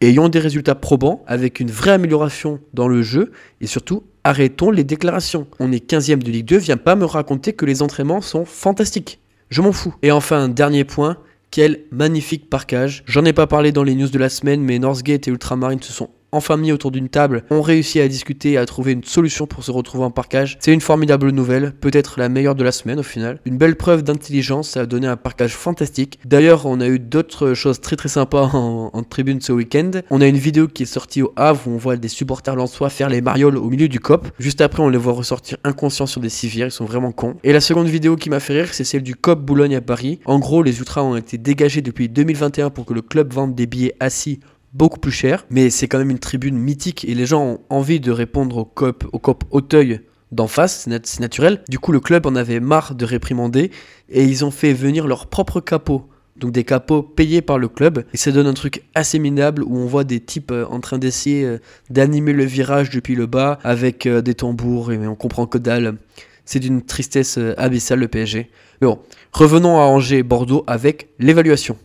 ayons 0.00 0.28
des 0.28 0.38
résultats 0.38 0.74
probants 0.74 1.24
avec 1.26 1.60
une 1.60 1.70
vraie 1.70 1.92
amélioration 1.92 2.60
dans 2.74 2.88
le 2.88 3.02
jeu 3.02 3.32
et 3.60 3.66
surtout 3.66 4.04
arrêtons 4.24 4.70
les 4.70 4.84
déclarations. 4.84 5.46
On 5.58 5.72
est 5.72 5.90
15ème 5.90 6.22
de 6.22 6.30
Ligue 6.30 6.46
2, 6.46 6.58
viens 6.58 6.76
pas 6.76 6.96
me 6.96 7.04
raconter 7.04 7.52
que 7.52 7.64
les 7.64 7.82
entraînements 7.82 8.20
sont 8.20 8.44
fantastiques. 8.44 9.20
Je 9.50 9.62
m'en 9.62 9.72
fous. 9.72 9.94
Et 10.02 10.12
enfin, 10.12 10.42
un 10.42 10.48
dernier 10.48 10.84
point, 10.84 11.16
quel 11.50 11.80
magnifique 11.90 12.50
parcage. 12.50 13.02
J'en 13.06 13.24
ai 13.24 13.32
pas 13.32 13.46
parlé 13.46 13.72
dans 13.72 13.82
les 13.82 13.94
news 13.94 14.08
de 14.08 14.18
la 14.18 14.28
semaine, 14.28 14.62
mais 14.62 14.78
Northgate 14.78 15.28
et 15.28 15.30
Ultramarine 15.30 15.82
se 15.82 15.92
sont 15.92 16.10
enfin 16.32 16.56
mis 16.56 16.72
autour 16.72 16.90
d'une 16.90 17.08
table, 17.08 17.44
ont 17.50 17.62
réussi 17.62 18.00
à 18.00 18.08
discuter 18.08 18.52
et 18.52 18.58
à 18.58 18.66
trouver 18.66 18.92
une 18.92 19.04
solution 19.04 19.46
pour 19.46 19.64
se 19.64 19.70
retrouver 19.70 20.04
en 20.04 20.10
parkage. 20.10 20.58
C'est 20.60 20.72
une 20.72 20.80
formidable 20.80 21.30
nouvelle, 21.30 21.72
peut-être 21.72 22.18
la 22.18 22.28
meilleure 22.28 22.54
de 22.54 22.64
la 22.64 22.72
semaine 22.72 23.00
au 23.00 23.04
final. 23.04 23.40
Une 23.44 23.58
belle 23.58 23.76
preuve 23.76 24.02
d'intelligence, 24.02 24.70
ça 24.70 24.80
a 24.80 24.86
donné 24.86 25.06
un 25.06 25.16
parkage 25.16 25.52
fantastique. 25.52 26.18
D'ailleurs, 26.24 26.66
on 26.66 26.80
a 26.80 26.88
eu 26.88 26.98
d'autres 26.98 27.54
choses 27.54 27.80
très 27.80 27.96
très 27.96 28.08
sympas 28.08 28.50
en, 28.52 29.02
tribune 29.08 29.40
ce 29.40 29.52
week-end. 29.52 29.90
On 30.10 30.20
a 30.20 30.26
une 30.26 30.36
vidéo 30.36 30.68
qui 30.68 30.82
est 30.82 30.86
sortie 30.86 31.22
au 31.22 31.32
Havre 31.36 31.62
où 31.66 31.70
on 31.70 31.76
voit 31.78 31.96
des 31.96 32.08
supporters 32.08 32.56
lensois 32.56 32.90
faire 32.90 33.08
les 33.08 33.20
marioles 33.20 33.56
au 33.56 33.70
milieu 33.70 33.88
du 33.88 34.00
COP. 34.00 34.28
Juste 34.38 34.60
après, 34.60 34.82
on 34.82 34.88
les 34.88 34.98
voit 34.98 35.12
ressortir 35.12 35.56
inconscients 35.64 36.06
sur 36.06 36.20
des 36.20 36.28
civières, 36.28 36.68
ils 36.68 36.72
sont 36.72 36.84
vraiment 36.84 37.12
cons. 37.12 37.36
Et 37.44 37.52
la 37.52 37.60
seconde 37.60 37.88
vidéo 37.88 38.16
qui 38.16 38.28
m'a 38.28 38.40
fait 38.40 38.54
rire, 38.54 38.74
c'est 38.74 38.84
celle 38.84 39.02
du 39.02 39.14
COP 39.14 39.40
Boulogne 39.40 39.76
à 39.76 39.80
Paris. 39.80 40.20
En 40.26 40.38
gros, 40.38 40.62
les 40.62 40.78
ultras 40.78 41.02
ont 41.02 41.16
été 41.16 41.38
dégagés 41.38 41.80
depuis 41.80 42.08
2021 42.08 42.70
pour 42.70 42.84
que 42.84 42.92
le 42.92 43.02
club 43.02 43.32
vende 43.32 43.54
des 43.54 43.66
billets 43.66 43.94
assis 44.00 44.40
beaucoup 44.72 45.00
plus 45.00 45.12
cher, 45.12 45.46
mais 45.50 45.70
c'est 45.70 45.88
quand 45.88 45.98
même 45.98 46.10
une 46.10 46.18
tribune 46.18 46.56
mythique 46.56 47.04
et 47.04 47.14
les 47.14 47.26
gens 47.26 47.44
ont 47.44 47.60
envie 47.70 48.00
de 48.00 48.10
répondre 48.10 48.58
au 48.58 48.64
COP, 48.64 49.08
au 49.12 49.18
COP 49.18 49.44
Auteuil 49.50 50.00
d'en 50.32 50.46
face, 50.46 50.86
c'est 50.86 51.20
naturel. 51.20 51.62
Du 51.68 51.78
coup, 51.78 51.92
le 51.92 52.00
club 52.00 52.26
en 52.26 52.34
avait 52.36 52.60
marre 52.60 52.94
de 52.94 53.04
réprimander 53.04 53.70
et 54.10 54.24
ils 54.24 54.44
ont 54.44 54.50
fait 54.50 54.72
venir 54.72 55.06
leur 55.06 55.26
propre 55.26 55.60
capot. 55.60 56.08
Donc 56.36 56.52
des 56.52 56.62
capots 56.62 57.02
payés 57.02 57.42
par 57.42 57.58
le 57.58 57.66
club 57.66 58.04
et 58.14 58.16
ça 58.16 58.30
donne 58.30 58.46
un 58.46 58.54
truc 58.54 58.84
assez 58.94 59.18
minable 59.18 59.64
où 59.64 59.76
on 59.76 59.86
voit 59.86 60.04
des 60.04 60.20
types 60.20 60.52
euh, 60.52 60.66
en 60.66 60.78
train 60.78 60.98
d'essayer 60.98 61.44
euh, 61.44 61.58
d'animer 61.90 62.32
le 62.32 62.44
virage 62.44 62.90
depuis 62.90 63.16
le 63.16 63.26
bas 63.26 63.58
avec 63.64 64.06
euh, 64.06 64.22
des 64.22 64.34
tambours 64.34 64.92
et 64.92 65.08
on 65.08 65.16
comprend 65.16 65.46
que 65.46 65.58
dalle. 65.58 65.96
C'est 66.44 66.60
d'une 66.60 66.82
tristesse 66.82 67.38
abyssale 67.58 67.98
le 67.98 68.08
PSG. 68.08 68.50
Mais 68.80 68.86
bon, 68.86 69.00
revenons 69.32 69.80
à 69.80 69.82
Angers 69.82 70.22
Bordeaux 70.22 70.64
avec 70.66 71.08
l'évaluation. 71.18 71.76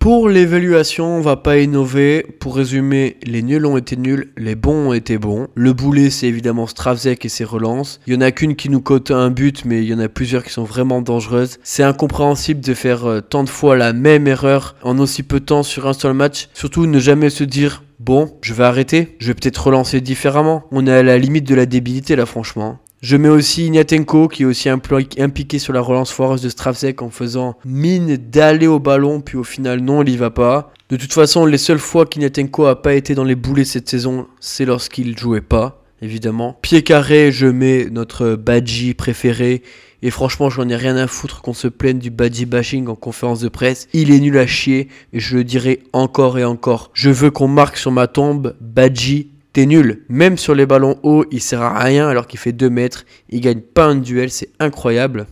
Pour 0.00 0.30
l'évaluation, 0.30 1.18
on 1.18 1.20
va 1.20 1.36
pas 1.36 1.58
innover. 1.58 2.24
Pour 2.40 2.56
résumer, 2.56 3.18
les 3.22 3.42
nuls 3.42 3.66
ont 3.66 3.76
été 3.76 3.98
nuls, 3.98 4.32
les 4.38 4.54
bons 4.54 4.88
ont 4.88 4.92
été 4.94 5.18
bons. 5.18 5.48
Le 5.54 5.74
boulet, 5.74 6.08
c'est 6.08 6.26
évidemment 6.26 6.66
Stravzek 6.66 7.22
et 7.26 7.28
ses 7.28 7.44
relances. 7.44 8.00
Il 8.06 8.14
y 8.14 8.16
en 8.16 8.22
a 8.22 8.30
qu'une 8.30 8.56
qui 8.56 8.70
nous 8.70 8.80
cote 8.80 9.10
un 9.10 9.30
but, 9.30 9.66
mais 9.66 9.82
il 9.82 9.90
y 9.90 9.92
en 9.92 9.98
a 9.98 10.08
plusieurs 10.08 10.42
qui 10.42 10.54
sont 10.54 10.64
vraiment 10.64 11.02
dangereuses. 11.02 11.58
C'est 11.62 11.82
incompréhensible 11.82 12.62
de 12.62 12.72
faire 12.72 13.04
euh, 13.04 13.20
tant 13.20 13.44
de 13.44 13.50
fois 13.50 13.76
la 13.76 13.92
même 13.92 14.26
erreur 14.26 14.74
en 14.82 14.98
aussi 14.98 15.22
peu 15.22 15.38
de 15.38 15.44
temps 15.44 15.62
sur 15.62 15.86
un 15.86 15.92
seul 15.92 16.14
match. 16.14 16.48
Surtout 16.54 16.86
ne 16.86 16.98
jamais 16.98 17.28
se 17.28 17.44
dire 17.44 17.82
Bon, 17.98 18.38
je 18.40 18.54
vais 18.54 18.64
arrêter, 18.64 19.16
je 19.18 19.26
vais 19.26 19.34
peut-être 19.34 19.66
relancer 19.66 20.00
différemment. 20.00 20.64
On 20.70 20.86
est 20.86 20.92
à 20.92 21.02
la 21.02 21.18
limite 21.18 21.46
de 21.46 21.54
la 21.54 21.66
débilité 21.66 22.16
là, 22.16 22.24
franchement. 22.24 22.78
Je 23.00 23.16
mets 23.16 23.30
aussi 23.30 23.66
Ignatenko 23.66 24.28
qui 24.28 24.42
est 24.42 24.46
aussi 24.46 24.68
impliqué 24.68 25.58
sur 25.58 25.72
la 25.72 25.80
relance 25.80 26.12
foireuse 26.12 26.42
de 26.42 26.50
Stravsek 26.50 27.00
en 27.00 27.08
faisant 27.08 27.56
mine 27.64 28.18
d'aller 28.18 28.66
au 28.66 28.78
ballon, 28.78 29.22
puis 29.22 29.38
au 29.38 29.44
final 29.44 29.80
non, 29.80 30.02
il 30.02 30.10
y 30.10 30.16
va 30.18 30.28
pas. 30.28 30.70
De 30.90 30.96
toute 30.96 31.14
façon, 31.14 31.46
les 31.46 31.56
seules 31.56 31.78
fois 31.78 32.04
qu'Ignatenko 32.04 32.66
a 32.66 32.82
pas 32.82 32.92
été 32.92 33.14
dans 33.14 33.24
les 33.24 33.36
boulets 33.36 33.64
cette 33.64 33.88
saison, 33.88 34.26
c'est 34.38 34.66
lorsqu'il 34.66 35.16
jouait 35.16 35.40
pas, 35.40 35.82
évidemment. 36.02 36.58
Pied 36.60 36.82
carré, 36.82 37.32
je 37.32 37.46
mets 37.46 37.86
notre 37.90 38.34
Badji 38.34 38.92
préféré. 38.92 39.62
Et 40.02 40.10
franchement, 40.10 40.50
j'en 40.50 40.68
ai 40.68 40.76
rien 40.76 40.96
à 40.96 41.06
foutre 41.06 41.40
qu'on 41.40 41.54
se 41.54 41.68
plaigne 41.68 41.98
du 41.98 42.10
Badji 42.10 42.44
bashing 42.44 42.86
en 42.88 42.96
conférence 42.96 43.40
de 43.40 43.48
presse. 43.48 43.88
Il 43.94 44.10
est 44.10 44.20
nul 44.20 44.36
à 44.36 44.46
chier, 44.46 44.88
et 45.14 45.20
je 45.20 45.38
le 45.38 45.44
dirai 45.44 45.84
encore 45.94 46.38
et 46.38 46.44
encore. 46.44 46.90
Je 46.92 47.08
veux 47.08 47.30
qu'on 47.30 47.48
marque 47.48 47.78
sur 47.78 47.92
ma 47.92 48.08
tombe 48.08 48.56
Badji 48.60 49.28
t'es 49.52 49.66
nul. 49.66 50.04
Même 50.08 50.38
sur 50.38 50.54
les 50.54 50.66
ballons 50.66 50.98
hauts, 51.02 51.24
il 51.30 51.40
sert 51.40 51.62
à 51.62 51.82
rien 51.82 52.08
alors 52.08 52.26
qu'il 52.26 52.38
fait 52.38 52.52
2 52.52 52.70
mètres. 52.70 53.04
Il 53.28 53.40
gagne 53.40 53.60
pas 53.60 53.86
un 53.86 53.96
duel, 53.96 54.30
c'est 54.30 54.50
incroyable. 54.58 55.26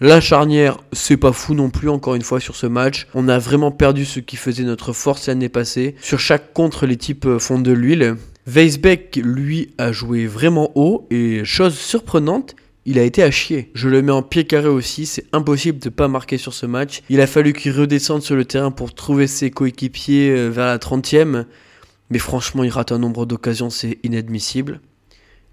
La 0.00 0.20
charnière, 0.20 0.78
c'est 0.92 1.16
pas 1.16 1.32
fou 1.32 1.54
non 1.54 1.70
plus, 1.70 1.88
encore 1.88 2.14
une 2.14 2.22
fois, 2.22 2.38
sur 2.38 2.54
ce 2.54 2.66
match. 2.66 3.06
On 3.14 3.28
a 3.28 3.38
vraiment 3.38 3.70
perdu 3.70 4.04
ce 4.04 4.20
qui 4.20 4.36
faisait 4.36 4.62
notre 4.62 4.92
force 4.92 5.26
l'année 5.26 5.48
passée. 5.48 5.94
Sur 6.02 6.20
chaque 6.20 6.52
contre, 6.52 6.84
les 6.84 6.98
types 6.98 7.38
font 7.38 7.58
de 7.58 7.72
l'huile. 7.72 8.16
Weisbeck, 8.46 9.16
lui, 9.16 9.70
a 9.78 9.92
joué 9.92 10.26
vraiment 10.26 10.70
haut 10.74 11.06
et, 11.10 11.44
chose 11.44 11.74
surprenante, 11.74 12.54
il 12.84 12.98
a 12.98 13.02
été 13.02 13.22
à 13.22 13.30
chier. 13.32 13.70
Je 13.74 13.88
le 13.88 14.00
mets 14.02 14.12
en 14.12 14.22
pied 14.22 14.44
carré 14.44 14.68
aussi, 14.68 15.06
c'est 15.06 15.24
impossible 15.32 15.80
de 15.80 15.88
pas 15.88 16.06
marquer 16.06 16.38
sur 16.38 16.54
ce 16.54 16.66
match. 16.66 17.02
Il 17.08 17.20
a 17.20 17.26
fallu 17.26 17.52
qu'il 17.52 17.72
redescende 17.72 18.22
sur 18.22 18.36
le 18.36 18.44
terrain 18.44 18.70
pour 18.70 18.94
trouver 18.94 19.26
ses 19.26 19.50
coéquipiers 19.50 20.30
euh, 20.30 20.48
vers 20.48 20.66
la 20.66 20.78
30e. 20.78 21.46
Mais 22.10 22.18
franchement, 22.18 22.64
il 22.64 22.70
rate 22.70 22.92
un 22.92 22.98
nombre 22.98 23.26
d'occasions, 23.26 23.70
c'est 23.70 23.98
inadmissible. 24.02 24.80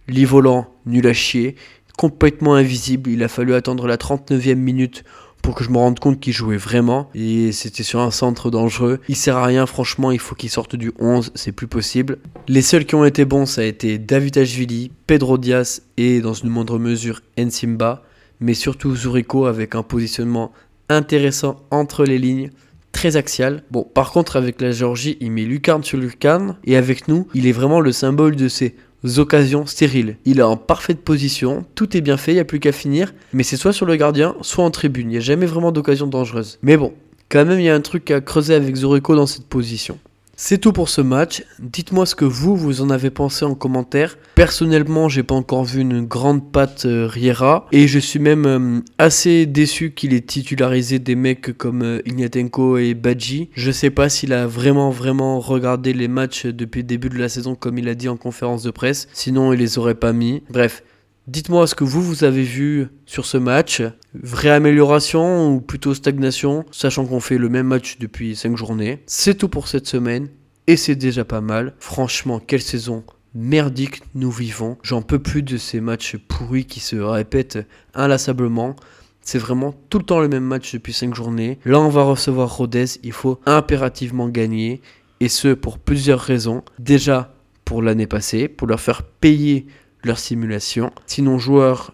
Lit 0.07 0.25
volant, 0.25 0.67
nul 0.85 1.07
à 1.07 1.13
chier, 1.13 1.55
complètement 1.97 2.55
invisible. 2.55 3.09
Il 3.09 3.23
a 3.23 3.27
fallu 3.27 3.53
attendre 3.53 3.87
la 3.87 3.97
39e 3.97 4.55
minute 4.55 5.03
pour 5.41 5.55
que 5.55 5.63
je 5.63 5.69
me 5.69 5.77
rende 5.77 5.99
compte 5.99 6.19
qu'il 6.19 6.33
jouait 6.33 6.57
vraiment. 6.57 7.09
Et 7.13 7.51
c'était 7.51 7.83
sur 7.83 7.99
un 7.99 8.11
centre 8.11 8.49
dangereux. 8.49 8.99
Il 9.09 9.15
sert 9.15 9.37
à 9.37 9.45
rien, 9.45 9.65
franchement, 9.65 10.11
il 10.11 10.19
faut 10.19 10.35
qu'il 10.35 10.49
sorte 10.49 10.75
du 10.75 10.91
11, 10.99 11.31
c'est 11.35 11.51
plus 11.51 11.67
possible. 11.67 12.17
Les 12.47 12.61
seuls 12.61 12.85
qui 12.85 12.95
ont 12.95 13.05
été 13.05 13.25
bons, 13.25 13.45
ça 13.45 13.61
a 13.61 13.65
été 13.65 13.97
David 13.97 14.37
Ashvili, 14.37 14.91
Pedro 15.05 15.37
Diaz 15.37 15.83
et 15.97 16.21
dans 16.21 16.33
une 16.33 16.49
moindre 16.49 16.79
mesure 16.79 17.21
Ensimba. 17.37 18.03
Mais 18.39 18.53
surtout 18.53 18.95
Zurico 18.95 19.45
avec 19.45 19.75
un 19.75 19.83
positionnement 19.83 20.51
intéressant 20.89 21.61
entre 21.71 22.05
les 22.05 22.17
lignes 22.17 22.49
très 22.93 23.17
axial. 23.17 23.63
Bon, 23.69 23.84
par 23.84 24.12
contre, 24.12 24.38
avec 24.38 24.62
la 24.62 24.71
Géorgie, 24.71 25.17
il 25.19 25.32
met 25.32 25.43
lucarne 25.43 25.84
sur 25.84 25.97
lucarne. 25.97 26.56
Et 26.63 26.77
avec 26.77 27.10
nous, 27.10 27.27
il 27.34 27.45
est 27.45 27.51
vraiment 27.51 27.82
le 27.82 27.91
symbole 27.91 28.38
de 28.38 28.47
ces 28.47 28.75
occasions 29.17 29.65
stériles. 29.65 30.15
Il 30.23 30.39
est 30.39 30.43
en 30.43 30.56
parfaite 30.56 31.01
position, 31.01 31.65
tout 31.75 31.97
est 31.97 32.01
bien 32.01 32.15
fait, 32.15 32.32
il 32.32 32.36
n'y 32.36 32.39
a 32.39 32.45
plus 32.45 32.62
qu'à 32.62 32.71
finir. 32.71 33.13
Mais 33.34 33.43
c'est 33.43 33.58
soit 33.58 33.73
sur 33.73 33.86
le 33.86 33.97
gardien, 33.97 34.36
soit 34.39 34.63
en 34.63 34.71
tribune. 34.71 35.10
Il 35.10 35.12
n'y 35.12 35.17
a 35.17 35.21
jamais 35.21 35.45
vraiment 35.45 35.73
d'occasion 35.73 36.08
dangereuse. 36.08 36.60
Mais 36.62 36.77
bon, 36.77 36.93
quand 37.27 37.43
même, 37.43 37.60
il 37.60 37.65
y 37.65 37.69
a 37.69 37.75
un 37.75 37.82
truc 37.82 38.10
à 38.12 38.21
creuser 38.21 38.53
avec 38.53 38.75
Zorico 38.75 39.15
dans 39.15 39.25
cette 39.25 39.47
position. 39.47 39.97
C'est 40.36 40.58
tout 40.58 40.74
pour 40.74 40.89
ce 40.89 41.00
match. 41.00 41.43
Dites-moi 41.60 42.08
ce 42.08 42.15
que 42.15 42.26
vous, 42.26 42.56
vous 42.56 42.82
en 42.82 42.89
avez 42.89 43.12
pensé 43.12 43.46
en 43.46 43.54
commentaire. 43.54 44.17
Personnellement, 44.34 45.08
j'ai 45.08 45.22
pas 45.22 45.36
encore 45.36 45.63
vu 45.63 45.82
une 45.82 46.02
grande 46.02 46.52
patte 46.52 46.86
euh, 46.86 47.06
Riera 47.06 47.67
et 47.72 47.88
je 47.88 48.00
suis 48.00 48.17
même 48.17 48.46
euh, 48.48 48.80
assez 48.98 49.46
déçu 49.46 49.91
qu'il 49.91 50.12
ait 50.15 50.22
titularisé 50.22 50.98
des 50.98 51.13
mecs 51.13 51.56
comme 51.56 51.84
euh, 51.84 52.02
Ignatenko 52.08 52.80
et 52.80 52.96
Badji. 52.96 53.52
Je 53.54 53.69
sais 53.69 53.91
pas 53.91 54.10
s'il 54.10 54.34
a 54.34 54.48
vraiment 54.48 54.89
vraiment 54.89 55.39
regardé 55.39 55.93
les 55.93 56.08
matchs 56.08 56.48
depuis 56.48 56.82
le 56.82 56.88
début 56.88 57.10
de 57.10 57.19
la 57.19 57.30
saison 57.30 57.54
comme 57.54 57.78
il 57.78 57.88
a 57.88 57.93
dit 57.93 58.10
en 58.10 58.17
conférence 58.17 58.63
de 58.63 58.72
presse. 58.72 59.08
Sinon, 59.13 59.54
il 59.54 59.60
les 59.60 59.78
aurait 59.78 59.93
pas 59.93 60.13
mis. 60.13 60.41
Bref, 60.50 60.82
Dites-moi 61.27 61.67
ce 61.67 61.75
que 61.75 61.86
vous, 61.86 62.01
vous 62.01 62.25
avez 62.25 62.43
vu 62.43 62.88
sur 63.05 63.25
ce 63.25 63.38
match. 63.38 63.81
Vraie 64.13 64.49
amélioration 64.49 65.53
ou 65.53 65.62
plutôt 65.62 65.93
stagnation, 65.93 66.65
sachant 66.69 67.05
qu'on 67.05 67.21
fait 67.21 67.38
le 67.38 67.47
même 67.47 67.67
match 67.67 67.97
depuis 67.97 68.36
5 68.36 68.57
journées? 68.57 69.01
C'est 69.05 69.36
tout 69.36 69.47
pour 69.47 69.69
cette 69.69 69.88
semaine 69.88 70.27
et 70.67 70.75
c'est 70.75 70.97
déjà 70.97 71.23
pas 71.23 71.39
mal. 71.39 71.75
Franchement, 71.79 72.41
quelle 72.45 72.62
saison 72.62 73.05
merdique 73.33 74.01
nous 74.15 74.31
vivons. 74.31 74.77
J'en 74.83 75.01
peux 75.01 75.17
plus 75.17 75.43
de 75.43 75.55
ces 75.55 75.79
matchs 75.79 76.17
pourris 76.17 76.65
qui 76.65 76.81
se 76.81 76.97
répètent 76.97 77.65
inlassablement. 77.93 78.75
C'est 79.21 79.39
vraiment 79.39 79.73
tout 79.89 79.99
le 79.99 80.05
temps 80.05 80.19
le 80.19 80.27
même 80.27 80.43
match 80.43 80.73
depuis 80.73 80.91
5 80.91 81.15
journées. 81.15 81.57
Là, 81.63 81.79
on 81.79 81.88
va 81.88 82.03
recevoir 82.03 82.53
Rodez. 82.53 82.86
Il 83.01 83.13
faut 83.13 83.39
impérativement 83.45 84.27
gagner. 84.27 84.81
Et 85.21 85.29
ce, 85.29 85.53
pour 85.53 85.79
plusieurs 85.79 86.19
raisons. 86.19 86.63
Déjà, 86.79 87.33
pour 87.63 87.81
l'année 87.81 88.07
passée, 88.07 88.49
pour 88.49 88.67
leur 88.67 88.81
faire 88.81 89.03
payer 89.03 89.67
leur 90.03 90.19
simulation. 90.19 90.91
Si 91.05 91.21
nos 91.21 91.37
joueurs, 91.37 91.91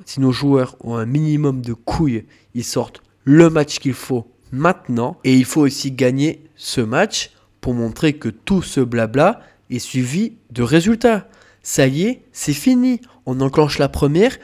ont 0.82 0.96
un 0.96 1.06
minimum 1.06 1.62
de 1.62 1.74
couilles, 1.74 2.26
ils 2.56 2.64
sortent 2.64 3.02
le 3.24 3.50
match 3.50 3.80
qu'il 3.80 3.94
faut 3.94 4.32
maintenant. 4.52 5.18
Et 5.24 5.36
il 5.36 5.46
faut 5.46 5.62
aussi 5.62 5.92
gagner 5.92 6.44
ce 6.56 6.82
match 6.82 7.32
pour 7.62 7.74
montrer 7.74 8.14
que 8.14 8.30
tout 8.30 8.62
ce 8.62 8.80
blabla 8.80 9.42
est 9.70 9.80
suivi 9.80 10.34
de 10.52 10.64
résultats. 10.64 11.28
Ça 11.62 11.88
y 11.88 12.04
est, 12.04 12.24
c'est 12.32 12.54
fini. 12.54 13.02
On 13.26 13.42
enclenche 13.42 13.78
la 13.78 13.90
première 13.90 14.38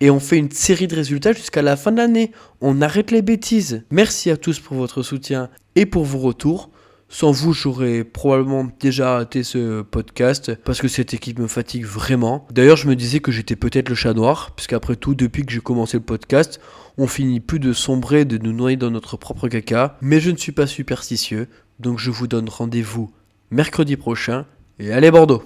et 0.00 0.10
on 0.10 0.18
fait 0.18 0.38
une 0.38 0.50
série 0.50 0.88
de 0.88 0.96
résultats 0.96 1.32
jusqu'à 1.32 1.62
la 1.62 1.76
fin 1.76 1.92
de 1.92 1.98
l'année. 1.98 2.32
On 2.60 2.82
arrête 2.82 3.12
les 3.12 3.22
bêtises. 3.22 3.84
Merci 3.90 4.30
à 4.30 4.36
tous 4.36 4.58
pour 4.58 4.76
votre 4.76 5.02
soutien 5.02 5.48
et 5.76 5.86
pour 5.86 6.04
vos 6.04 6.18
retours. 6.18 6.71
Sans 7.14 7.30
vous, 7.30 7.52
j'aurais 7.52 8.04
probablement 8.04 8.66
déjà 8.80 9.16
arrêté 9.16 9.42
ce 9.42 9.82
podcast 9.82 10.54
parce 10.64 10.80
que 10.80 10.88
cette 10.88 11.12
équipe 11.12 11.38
me 11.38 11.46
fatigue 11.46 11.84
vraiment. 11.84 12.46
D'ailleurs, 12.50 12.78
je 12.78 12.88
me 12.88 12.96
disais 12.96 13.20
que 13.20 13.30
j'étais 13.30 13.54
peut-être 13.54 13.90
le 13.90 13.94
chat 13.94 14.14
noir, 14.14 14.52
puisqu'après 14.56 14.96
tout, 14.96 15.14
depuis 15.14 15.44
que 15.44 15.52
j'ai 15.52 15.60
commencé 15.60 15.98
le 15.98 16.02
podcast, 16.02 16.58
on 16.96 17.06
finit 17.06 17.40
plus 17.40 17.58
de 17.58 17.74
sombrer, 17.74 18.24
de 18.24 18.38
nous 18.38 18.54
noyer 18.54 18.78
dans 18.78 18.90
notre 18.90 19.18
propre 19.18 19.48
caca. 19.48 19.98
Mais 20.00 20.20
je 20.20 20.30
ne 20.30 20.38
suis 20.38 20.52
pas 20.52 20.66
superstitieux, 20.66 21.48
donc 21.80 21.98
je 21.98 22.10
vous 22.10 22.28
donne 22.28 22.48
rendez-vous 22.48 23.12
mercredi 23.50 23.98
prochain. 23.98 24.46
Et 24.78 24.90
allez 24.90 25.10
Bordeaux 25.10 25.42